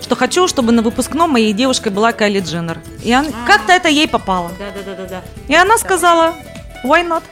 что 0.00 0.16
хочу, 0.16 0.48
чтобы 0.48 0.72
на 0.72 0.80
выпускном 0.80 1.30
моей 1.30 1.52
девушкой 1.52 1.92
была 1.92 2.12
Кайли 2.14 2.40
Дженнер. 2.40 2.78
И 3.02 3.14
он- 3.14 3.26
как-то 3.46 3.74
это 3.74 3.90
ей 3.90 4.08
попало. 4.08 4.50
Да, 4.58 4.70
да, 4.74 4.80
да, 4.96 5.02
да, 5.02 5.08
да. 5.10 5.22
И 5.48 5.54
она 5.54 5.76
сказала, 5.76 6.32
why 6.82 7.06
not? 7.06 7.22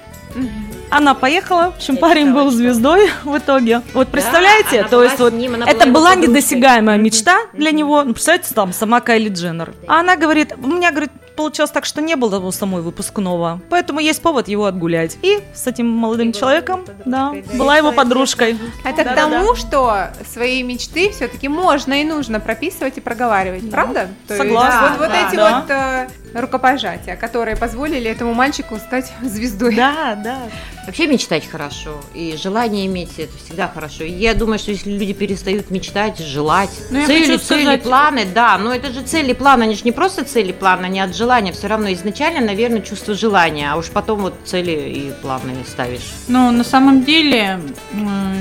Она 0.93 1.15
поехала, 1.15 1.71
в 1.71 1.77
общем, 1.77 1.97
парень 1.97 2.35
был 2.35 2.51
звездой 2.51 3.11
в 3.25 3.39
итоге. 3.39 3.81
Вот 3.95 4.09
представляете, 4.09 4.81
она 4.81 4.89
то 4.91 5.03
есть 5.03 5.19
вот 5.19 5.33
ним, 5.33 5.55
это 5.55 5.89
была 5.89 6.15
недосягаемая 6.15 6.99
мечта 6.99 7.39
для 7.55 7.71
него. 7.71 8.05
Ну, 8.05 8.13
представляете, 8.13 8.53
там 8.55 8.75
сама 8.75 9.01
Кайли 9.01 9.31
Дженнер. 9.31 9.73
А 9.89 10.01
она 10.01 10.17
говорит, 10.17 10.53
у 10.63 10.67
меня, 10.67 10.91
говорит, 10.91 11.11
получилось 11.35 11.71
так, 11.71 11.87
что 11.87 12.03
не 12.03 12.15
было 12.15 12.39
у 12.41 12.53
самой 12.53 12.83
выпускного, 12.83 13.61
поэтому 13.71 14.01
есть 14.01 14.21
повод 14.21 14.49
его 14.49 14.67
отгулять. 14.67 15.17
И 15.23 15.41
с 15.55 15.67
этим 15.67 15.89
молодым 15.89 16.35
человеком, 16.35 16.85
да, 17.07 17.33
была 17.55 17.79
его 17.79 17.93
подружкой. 17.93 18.59
Это 18.85 19.03
к 19.03 19.07
Да-да-да. 19.07 19.31
тому, 19.39 19.55
что 19.55 20.09
свои 20.31 20.63
мечты 20.63 21.11
все-таки 21.11 21.49
можно 21.49 22.03
и 22.03 22.05
нужно 22.05 22.39
прописывать 22.39 22.99
и 22.99 23.01
проговаривать, 23.01 23.71
правда? 23.71 24.09
То 24.29 24.35
есть 24.35 24.47
согласна. 24.47 24.91
вот, 24.91 24.99
вот 24.99 25.09
Да, 25.09 25.29
эти 25.29 25.37
да. 25.37 25.61
вот 25.61 25.71
э, 25.71 26.09
рукопожатия, 26.35 27.17
которые 27.17 27.57
позволили 27.57 28.11
этому 28.11 28.35
мальчику 28.35 28.77
стать 28.77 29.13
звездой. 29.23 29.75
Да, 29.77 30.15
да. 30.23 30.39
Вообще 30.87 31.07
мечтать 31.07 31.49
хорошо, 31.49 32.01
и 32.13 32.37
желание 32.37 32.87
иметь 32.87 33.19
это 33.19 33.33
всегда 33.45 33.69
хорошо. 33.69 34.03
И 34.05 34.11
Я 34.11 34.35
думаю, 34.35 34.59
что 34.59 34.73
если 34.73 34.91
люди 34.91 35.13
перестают 35.13 35.71
мечтать, 35.71 36.19
желать, 36.19 36.71
Ну, 36.91 36.99
я 36.99 37.07
цели, 37.07 37.25
цели, 37.37 37.63
сказать- 37.63 37.83
планы, 37.83 38.25
да, 38.35 38.59
но 38.59 38.75
это 38.75 38.93
же 38.93 39.03
цели, 39.03 39.33
планы, 39.33 39.63
они 39.65 39.75
же 39.77 39.83
не 39.85 39.93
просто 39.93 40.25
цели, 40.25 40.51
планы, 40.53 40.87
они 40.87 40.99
от 41.01 41.15
желания, 41.15 41.53
все 41.53 41.69
равно 41.69 41.93
изначально, 41.93 42.41
наверное, 42.41 42.81
чувство 42.81 43.15
желания, 43.15 43.71
а 43.71 43.77
уж 43.77 43.91
потом 43.91 44.23
вот 44.23 44.35
цели 44.45 44.71
и 44.73 45.13
планы 45.23 45.53
ставишь. 45.69 46.13
Но 46.29 46.51
на 46.51 46.65
самом 46.65 47.05
деле, 47.05 47.61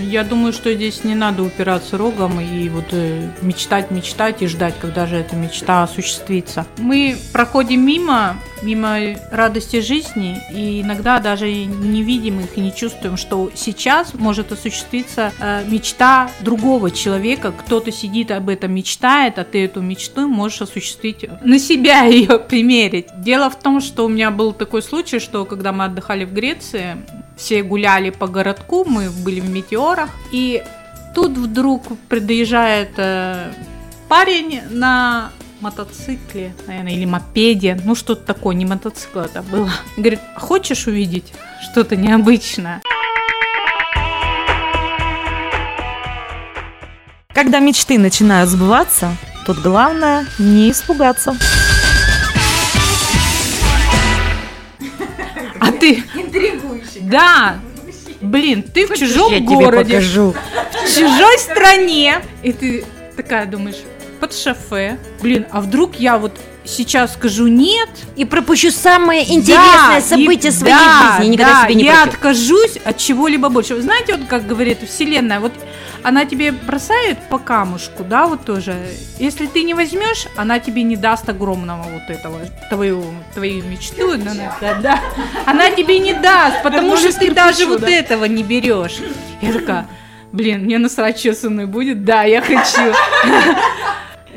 я 0.04 0.24
думаю, 0.24 0.54
что 0.54 0.74
здесь 0.74 1.04
не 1.04 1.14
надо 1.16 1.44
упираться 1.44 1.98
рогом 1.98 2.40
и 2.40 2.70
вот 2.70 2.86
э, 2.92 3.30
мечтать, 3.42 3.92
мечтать 3.92 4.42
и 4.42 4.48
ждать, 4.48 4.74
когда 4.82 5.06
же 5.06 5.18
эта 5.18 5.36
мечта 5.36 5.84
осуществится. 5.84 6.66
Мы 6.78 7.18
проходим 7.34 7.81
мимо, 7.82 8.38
мимо 8.62 8.98
радости 9.32 9.82
жизни, 9.82 10.41
и 10.54 10.82
иногда 10.82 11.20
даже 11.20 11.52
не 11.52 12.04
видим 12.04 12.39
их 12.39 12.58
и 12.58 12.62
не 12.62 12.74
чувствуем, 12.74 13.17
что 13.17 13.52
сейчас 13.56 14.13
может 14.13 14.52
осуществиться 14.52 15.34
э, 15.39 15.63
мечта 15.67 16.30
другого 16.41 16.91
человека. 16.91 17.52
Кто-то 17.52 17.91
сидит 17.91 18.32
об 18.32 18.50
этом 18.50 18.74
мечтает, 18.74 19.39
а 19.39 19.44
ты 19.44 19.65
эту 19.65 19.82
мечту 19.82 20.28
можешь 20.28 20.62
осуществить 20.62 21.26
на 21.44 21.60
себя 21.60 22.04
ее 22.06 22.39
примерить. 22.39 23.08
Дело 23.17 23.50
в 23.50 23.60
том, 23.60 23.82
что 23.82 24.06
у 24.06 24.10
меня 24.10 24.32
был 24.32 24.54
такой 24.54 24.82
случай, 24.82 25.20
что 25.20 25.46
когда 25.46 25.72
мы 25.72 25.86
отдыхали 25.86 26.26
в 26.26 26.34
Греции, 26.34 26.98
все 27.36 27.63
гуляли 27.63 28.12
по 28.12 28.28
городку, 28.28 28.86
мы 28.86 29.10
были 29.10 29.39
в 29.39 29.50
метеорах, 29.50 30.10
и 30.32 30.63
тут 31.15 31.32
вдруг 31.32 31.84
приезжает 32.08 32.91
э, 32.98 33.52
парень 34.08 34.62
на 34.70 35.32
мотоцикле, 35.62 36.54
наверное, 36.67 36.93
или 36.93 37.06
мопеде, 37.06 37.80
ну 37.86 37.95
что-то 37.95 38.26
такое, 38.26 38.56
не 38.56 38.65
мотоцикл 38.65 39.19
это 39.19 39.41
было. 39.41 39.71
Говорит, 39.97 40.19
хочешь 40.36 40.88
увидеть 40.88 41.34
что-то 41.71 41.95
необычное? 41.95 42.82
Когда 47.34 47.60
мечты 47.60 47.97
начинают 47.97 48.50
сбываться, 48.50 49.15
тут 49.45 49.60
главное 49.60 50.26
не 50.38 50.71
испугаться. 50.71 51.36
А 55.60 55.71
ты... 55.71 56.04
Интригующий. 56.15 57.02
Да. 57.02 57.56
Блин, 58.19 58.63
ты 58.63 58.86
в 58.88 58.97
чужом 58.97 59.32
Я 59.32 59.39
тебе 59.39 59.47
городе, 59.47 59.95
покажу. 59.95 60.36
в 60.86 60.93
чужой 60.93 61.38
стране. 61.39 62.21
И 62.43 62.52
ты 62.52 62.86
такая 63.15 63.45
думаешь, 63.45 63.78
под 64.22 64.34
шофе. 64.34 64.98
Блин, 65.22 65.46
а 65.52 65.60
вдруг 65.60 65.96
я 65.96 66.18
вот 66.18 66.40
сейчас 66.64 67.14
скажу 67.16 67.48
нет, 67.48 67.90
И 68.16 68.24
пропущу 68.24 68.70
самое 68.72 69.26
Да, 69.26 69.34
интересное 69.34 69.98
и- 69.98 70.02
событие 70.02 70.52
своей 70.52 70.76
да, 70.76 71.16
жизни, 71.18 71.26
и 71.26 71.30
никогда 71.32 71.54
да, 71.54 71.64
себе 71.66 71.76
не 71.76 71.84
я 71.84 71.94
пропущу. 72.04 72.16
откажусь 72.16 72.78
от 72.86 72.98
чего-либо 72.98 73.50
больше. 73.50 73.74
Вы 73.76 73.82
знаете, 73.82 74.16
вот 74.16 74.28
как 74.28 74.46
говорит 74.46 74.78
Вселенная, 74.88 75.40
вот 75.40 75.52
она 76.04 76.26
тебе 76.26 76.52
бросает 76.52 77.18
по 77.30 77.40
камушку, 77.40 78.04
да, 78.04 78.28
вот 78.28 78.46
тоже. 78.46 78.76
Если 79.20 79.48
ты 79.48 79.64
не 79.64 79.74
возьмешь, 79.74 80.28
она 80.38 80.60
тебе 80.60 80.84
не 80.84 80.96
даст 80.96 81.28
огромного 81.30 81.84
вот 81.84 82.10
этого, 82.16 82.40
твою, 82.70 83.04
твою 83.34 83.64
мечту. 83.64 84.18
да, 84.18 84.56
да, 84.62 84.76
да. 84.76 85.00
Она 85.48 85.72
тебе 85.72 85.98
не 86.00 86.14
даст, 86.14 86.62
потому 86.64 86.96
что 86.96 87.12
ты 87.12 87.32
даже 87.32 87.66
вот 87.66 87.82
да. 87.82 87.90
этого 87.90 88.26
не 88.26 88.44
берешь. 88.44 88.98
Я 89.42 89.54
такая, 89.54 89.88
блин, 90.32 90.66
мне 90.66 90.78
насрать, 90.78 91.20
что 91.20 91.34
со 91.34 91.50
мной 91.50 91.66
будет. 91.66 92.06
Да, 92.06 92.22
я 92.24 92.42
хочу. 92.42 92.94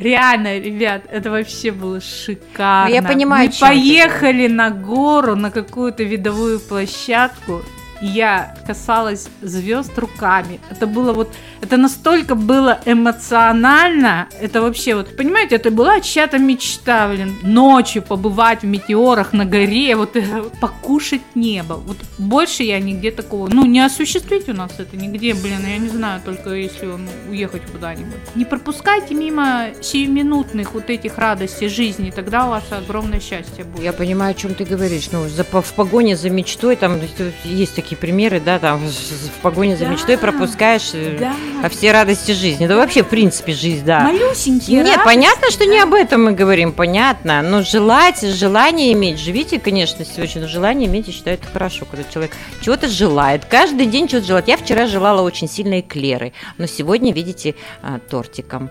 Реально, 0.05 0.59
ребят, 0.59 1.05
это 1.11 1.31
вообще 1.31 1.71
было 1.71 1.99
шикарно. 1.99 2.91
Ну, 2.91 2.95
я 2.95 3.03
понимаю, 3.03 3.51
Мы 3.51 3.59
поехали 3.59 4.49
на 4.49 4.69
гору, 4.69 5.35
на 5.35 5.51
какую-то 5.51 6.03
видовую 6.03 6.61
площадку. 6.61 7.63
и 8.03 8.07
Я 8.09 8.55
касалась 8.67 9.29
звезд 9.41 9.99
руками. 9.99 10.61
Это 10.71 10.87
было 10.87 11.15
вот, 11.15 11.33
это 11.65 11.77
настолько 11.77 12.35
было 12.35 12.79
эмоционально. 12.87 14.29
Это 14.41 14.61
вообще 14.61 14.95
вот, 14.95 15.17
понимаете, 15.17 15.57
это 15.57 15.71
была 15.71 16.01
чья-то 16.01 16.39
мечта, 16.39 17.09
блин, 17.09 17.35
ночью 17.43 18.03
побывать 18.03 18.63
в 18.63 18.67
метеорах 18.67 19.33
на 19.33 19.45
горе, 19.45 19.97
вот 19.97 20.17
покушать 20.61 21.23
небо. 21.35 21.75
Вот 21.75 21.97
больше 22.19 22.63
я 22.63 22.79
нигде 22.81 23.11
такого, 23.11 23.49
ну 23.49 23.65
не 23.67 23.81
осуществить 23.81 24.49
у 24.49 24.53
нас 24.53 24.73
это 24.79 24.97
нигде, 24.97 25.35
блин, 25.35 25.67
я 25.67 25.79
не 25.79 25.89
знаю, 25.89 26.21
только 26.25 26.51
если 26.51 26.87
он 26.87 27.09
уехать 27.31 27.63
куда-нибудь. 27.73 28.15
Не 28.35 28.45
пропускайте 28.45 29.15
мимо 29.15 29.69
сиюминутных 29.81 30.75
вот 30.75 30.91
этих 30.91 31.19
радостей 31.19 31.69
жизни, 31.69 32.11
тогда 32.11 32.47
у 32.47 32.51
вас 32.51 32.65
огромное 32.71 33.21
счастье 33.21 33.65
будет. 33.65 33.83
Я 33.85 33.93
понимаю, 33.93 34.33
о 34.33 34.35
чем 34.35 34.55
ты 34.55 34.65
говоришь. 34.65 35.09
Ну, 35.13 35.29
за, 35.29 35.45
в 35.45 35.73
погоне 35.75 36.17
за 36.17 36.31
мечтой, 36.31 36.77
там 36.77 37.01
есть 37.45 37.75
такие 37.75 37.97
примеры, 37.97 38.41
да, 38.41 38.59
там 38.59 38.79
в- 38.81 38.91
в 38.91 39.41
погоне 39.43 39.77
за 39.77 39.85
Да. 39.87 39.91
мечтой 39.93 40.19
пропускаешь 40.19 40.91
э, 40.95 41.17
Да. 41.19 41.35
А 41.63 41.69
все 41.69 41.93
радости 41.93 42.33
жизни. 42.33 42.67
Это 42.67 42.77
вообще, 42.77 43.03
в 43.03 43.09
принципе, 43.09 43.53
жизнь, 43.53 43.85
да. 43.85 44.01
Малюсенькие 44.01 44.79
Нет, 44.79 44.87
радости, 44.89 45.05
понятно, 45.05 45.51
что 45.51 45.65
не 45.65 45.79
да. 45.79 45.85
об 45.85 45.95
этом 45.95 46.25
мы 46.25 46.33
говорим, 46.33 46.73
понятно. 46.73 47.43
Но 47.43 47.63
желать, 47.63 48.21
желание 48.21 48.93
иметь, 48.93 49.19
живите, 49.19 49.59
конечно, 49.59 50.05
очень, 50.19 50.41
но 50.41 50.49
желание 50.49 50.89
иметь, 50.89 51.07
я 51.07 51.13
считаю, 51.13 51.37
это 51.37 51.47
хорошо, 51.47 51.85
когда 51.85 52.05
человек 52.11 52.33
чего-то 52.61 52.89
желает, 52.89 53.45
каждый 53.45 53.87
день 53.87 54.09
чего-то 54.09 54.27
желает. 54.27 54.49
Я 54.49 54.57
вчера 54.57 54.87
желала 54.87 55.23
очень 55.23 55.49
сильно 55.49 55.81
эклеры, 55.81 56.33
но 56.59 56.67
сегодня, 56.67 57.13
видите, 57.13 57.55
а, 57.83 57.99
тортиком 57.99 58.71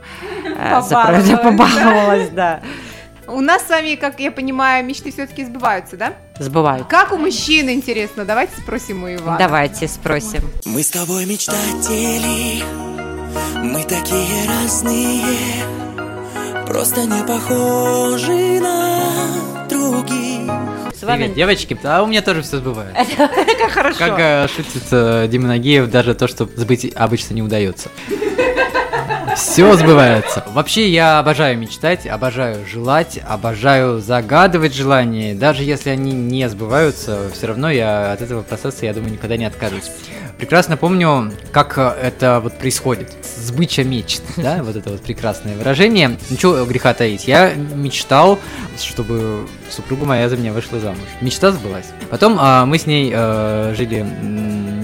а, 0.58 0.82
Побаловалась, 0.82 1.30
побаловалась, 1.30 2.30
да. 2.30 2.62
У 3.28 3.40
нас 3.40 3.66
с 3.66 3.70
вами, 3.70 3.96
как 3.96 4.20
я 4.20 4.32
понимаю, 4.32 4.86
мечты 4.86 5.12
все-таки 5.12 5.46
сбываются, 5.46 5.96
да? 5.96 6.14
Сбывают. 6.40 6.88
Как 6.88 7.14
у 7.14 7.18
мужчин, 7.18 7.70
интересно? 7.70 8.26
Давайте 8.26 8.54
спросим 8.62 9.04
у 9.04 9.08
Ивана. 9.08 9.38
Давайте 9.38 9.88
спросим. 9.88 10.42
Мы 10.66 10.84
с 10.84 10.90
тобой 10.90 11.26
мечтатели, 11.26 12.64
мы 13.64 13.84
такие 13.84 14.48
разные, 14.48 15.64
просто 16.68 17.06
не 17.06 17.24
похожи 17.26 18.60
на 18.60 19.68
других. 19.70 20.52
С 20.94 21.04
вами 21.06 21.24
Привет, 21.24 21.36
девочки. 21.36 21.78
А 21.84 22.04
у 22.04 22.08
меня 22.08 22.22
тоже 22.22 22.42
все 22.42 22.58
сбывается. 22.58 23.16
как 23.18 23.72
хорошо. 23.72 24.00
Как 24.00 24.20
э, 24.20 24.48
шутит 24.48 24.84
э, 24.92 25.28
Дима 25.30 25.48
Нагиев, 25.48 25.90
даже 25.90 26.14
то, 26.14 26.28
что 26.28 26.50
сбыть 26.56 26.92
обычно 26.96 27.34
не 27.34 27.42
удается. 27.42 27.90
Все 29.36 29.76
сбывается. 29.76 30.44
Вообще, 30.48 30.90
я 30.90 31.20
обожаю 31.20 31.58
мечтать, 31.58 32.06
обожаю 32.06 32.66
желать, 32.68 33.20
обожаю 33.28 34.00
загадывать 34.00 34.74
желания. 34.74 35.34
Даже 35.34 35.64
если 35.64 35.90
они 35.90 36.12
не 36.12 36.48
сбываются, 36.50 37.30
все 37.34 37.48
равно 37.48 37.70
я 37.72 38.12
от 38.14 38.22
этого 38.22 38.44
процесса, 38.44 38.86
я 38.86 38.94
думаю, 38.94 39.14
никогда 39.14 39.38
не 39.38 39.46
откажусь. 39.46 39.90
Прекрасно 40.38 40.78
помню, 40.78 41.32
как 41.52 41.78
э, 41.78 41.96
это 42.02 42.40
вот 42.42 42.58
происходит. 42.58 43.14
Сбыча 43.38 43.84
мечт, 43.84 44.22
да, 44.36 44.60
вот 44.64 44.76
это 44.76 44.90
вот 44.90 45.02
прекрасное 45.02 45.56
выражение. 45.56 46.18
Ничего 46.30 46.66
греха 46.66 46.94
таить. 46.94 47.28
Я 47.28 47.54
мечтал, 47.54 48.40
чтобы 48.78 49.48
супруга 49.70 50.06
моя 50.06 50.30
за 50.30 50.38
меня 50.38 50.52
вышла 50.52 50.80
замуж. 50.80 51.08
Мечта 51.22 51.52
сбылась. 51.52 51.86
Потом 52.10 52.38
а, 52.40 52.66
мы 52.66 52.78
с 52.78 52.86
ней 52.86 53.12
э, 53.14 53.74
жили 53.78 54.06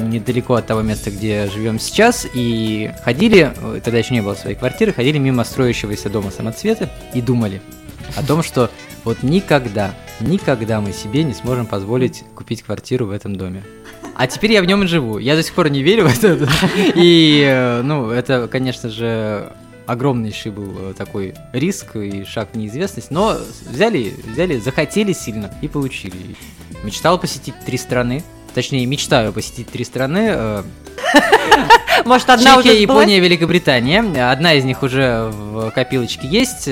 недалеко 0.10 0.56
от 0.56 0.68
того 0.68 0.82
места, 0.82 1.12
где 1.12 1.48
живем 1.48 1.80
сейчас, 1.80 2.28
и 2.34 2.92
ходили, 3.04 3.54
э, 3.56 3.82
тогда 3.84 4.00
еще 4.00 4.14
не 4.14 4.22
было 4.22 4.36
своей 4.36 4.56
квартиры, 4.56 4.94
ходили 4.94 5.18
мимо 5.18 5.44
строящегося 5.44 6.10
дома 6.10 6.32
самоцветы 6.32 6.90
и 7.14 7.22
думали 7.22 7.62
о 8.16 8.24
том, 8.24 8.44
что 8.44 8.70
вот 9.04 9.24
никогда, 9.24 9.94
никогда 10.20 10.82
мы 10.82 10.92
себе 10.92 11.24
не 11.24 11.34
сможем 11.34 11.66
позволить 11.66 12.24
купить 12.36 12.64
квартиру 12.64 13.06
в 13.06 13.12
этом 13.12 13.36
доме. 13.36 13.64
А 14.16 14.28
теперь 14.28 14.52
я 14.52 14.62
в 14.62 14.66
нем 14.66 14.84
и 14.84 14.88
живу. 14.88 15.18
Я 15.18 15.36
до 15.36 15.44
сих 15.44 15.54
пор 15.54 15.70
не 15.70 15.82
верю 15.82 16.08
в 16.08 16.24
это. 16.24 16.50
И, 16.96 17.42
э, 17.48 17.82
ну, 17.82 18.10
это, 18.10 18.50
конечно 18.52 18.90
же, 18.90 19.54
огромнейший 19.86 20.52
был 20.52 20.76
э, 20.78 20.94
такой 20.96 21.34
риск 21.54 21.96
и 21.96 22.24
шаг 22.26 22.50
в 22.54 22.58
неизвестность, 22.58 23.12
но 23.12 23.38
взяли, 23.70 24.14
взяли, 24.28 24.60
захотели 24.60 25.14
сильно 25.14 25.52
и 25.62 25.68
получили. 25.68 26.36
Мечтал 26.84 27.20
посетить 27.20 27.56
три 27.66 27.78
страны, 27.78 28.24
точнее, 28.54 28.86
мечтаю 28.86 29.34
посетить 29.34 29.70
три 29.70 29.84
страны. 29.84 30.28
э, 30.32 30.64
Может, 32.06 32.30
одна 32.30 32.56
Чехия? 32.58 32.82
Япония, 32.82 33.20
Великобритания. 33.20 34.32
Одна 34.32 34.54
из 34.54 34.64
них 34.64 34.84
уже 34.84 35.30
в 35.32 35.72
копилочке 35.72 36.28
есть. 36.28 36.70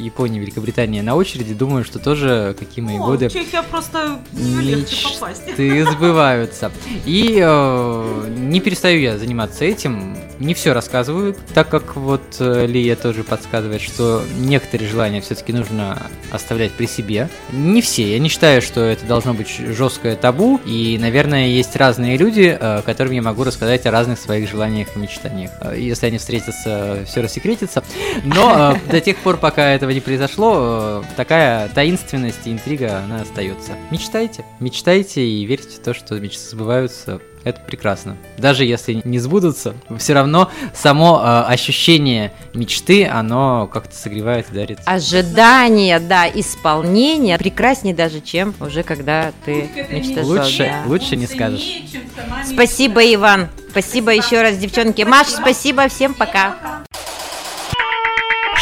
Япония, 0.00 0.40
Великобритания 0.40 1.02
на 1.02 1.14
очереди. 1.14 1.54
Думаю, 1.54 1.84
что 1.84 1.98
тоже 1.98 2.54
какие 2.58 2.84
мои 2.84 2.98
О, 2.98 3.04
годы 3.06 3.28
Чехия 3.28 3.62
просто 3.62 4.18
мечты 4.32 5.84
сбываются. 5.92 6.70
И 7.04 7.38
э, 7.42 8.28
не 8.38 8.60
перестаю 8.60 9.00
я 9.00 9.18
заниматься 9.18 9.64
этим. 9.64 10.16
Не 10.38 10.54
все 10.54 10.72
рассказываю, 10.72 11.36
так 11.54 11.68
как 11.68 11.96
вот 11.96 12.22
э, 12.38 12.66
Лия 12.66 12.96
тоже 12.96 13.24
подсказывает, 13.24 13.82
что 13.82 14.22
некоторые 14.38 14.88
желания 14.88 15.20
все-таки 15.20 15.52
нужно 15.52 16.00
оставлять 16.30 16.72
при 16.72 16.86
себе. 16.86 17.28
Не 17.52 17.82
все. 17.82 18.10
Я 18.12 18.18
не 18.18 18.28
считаю, 18.28 18.62
что 18.62 18.80
это 18.80 19.04
должно 19.06 19.34
быть 19.34 19.48
жесткое 19.48 20.16
табу. 20.16 20.60
И, 20.64 20.96
наверное, 20.98 21.48
есть 21.48 21.76
разные 21.76 22.16
люди, 22.16 22.56
э, 22.58 22.82
которым 22.86 23.12
я 23.12 23.22
могу 23.22 23.44
рассказать 23.44 23.84
о 23.86 23.90
разных 23.90 24.18
своих 24.18 24.48
желаниях 24.50 24.88
и 24.96 24.98
мечтаниях. 24.98 25.50
Э, 25.60 25.74
Если 25.78 26.06
они 26.06 26.18
встретятся, 26.18 27.04
все 27.06 27.20
рассекретится. 27.20 27.82
Но 28.24 28.76
до 28.90 29.00
тех 29.00 29.16
пор, 29.18 29.36
пока 29.36 29.70
этого 29.70 29.89
не 29.92 30.00
произошло, 30.00 30.54
э, 30.56 31.02
такая 31.16 31.68
таинственность 31.68 32.46
и 32.46 32.52
интрига, 32.52 32.98
она 33.04 33.22
остается. 33.22 33.72
Мечтайте, 33.90 34.44
мечтайте 34.60 35.22
и 35.22 35.44
верьте 35.44 35.76
в 35.76 35.80
то, 35.80 35.94
что 35.94 36.18
мечты 36.20 36.42
сбываются. 36.50 37.20
Это 37.42 37.60
прекрасно. 37.62 38.18
Даже 38.36 38.66
если 38.66 39.00
не 39.04 39.18
сбудутся, 39.18 39.74
все 39.98 40.12
равно 40.12 40.50
само 40.74 41.20
э, 41.22 41.44
ощущение 41.48 42.32
мечты, 42.52 43.06
оно 43.06 43.66
как-то 43.66 43.96
согревает 43.96 44.50
и 44.50 44.54
дарит. 44.54 44.80
Ожидание, 44.84 46.00
да, 46.00 46.28
исполнение 46.28 47.38
прекраснее 47.38 47.94
даже, 47.94 48.20
чем 48.20 48.54
уже 48.60 48.82
когда 48.82 49.32
ты 49.46 49.70
мечтаешь. 49.90 50.26
Лучше, 50.26 50.64
да. 50.64 50.82
лучше 50.86 51.16
не 51.16 51.26
скажешь. 51.26 51.82
Спасибо, 52.46 53.00
Иван. 53.14 53.48
Спасибо 53.70 54.12
еще 54.12 54.42
раз, 54.42 54.58
девчонки. 54.58 55.02
Маш, 55.02 55.28
спасибо, 55.28 55.88
всем 55.88 56.12
пока. 56.12 56.84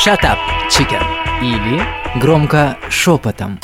Shut 0.05 0.23
up, 0.23 0.39
chicken. 0.71 1.18
Или 1.41 1.81
громко 2.17 2.77
шепотом. 2.91 3.61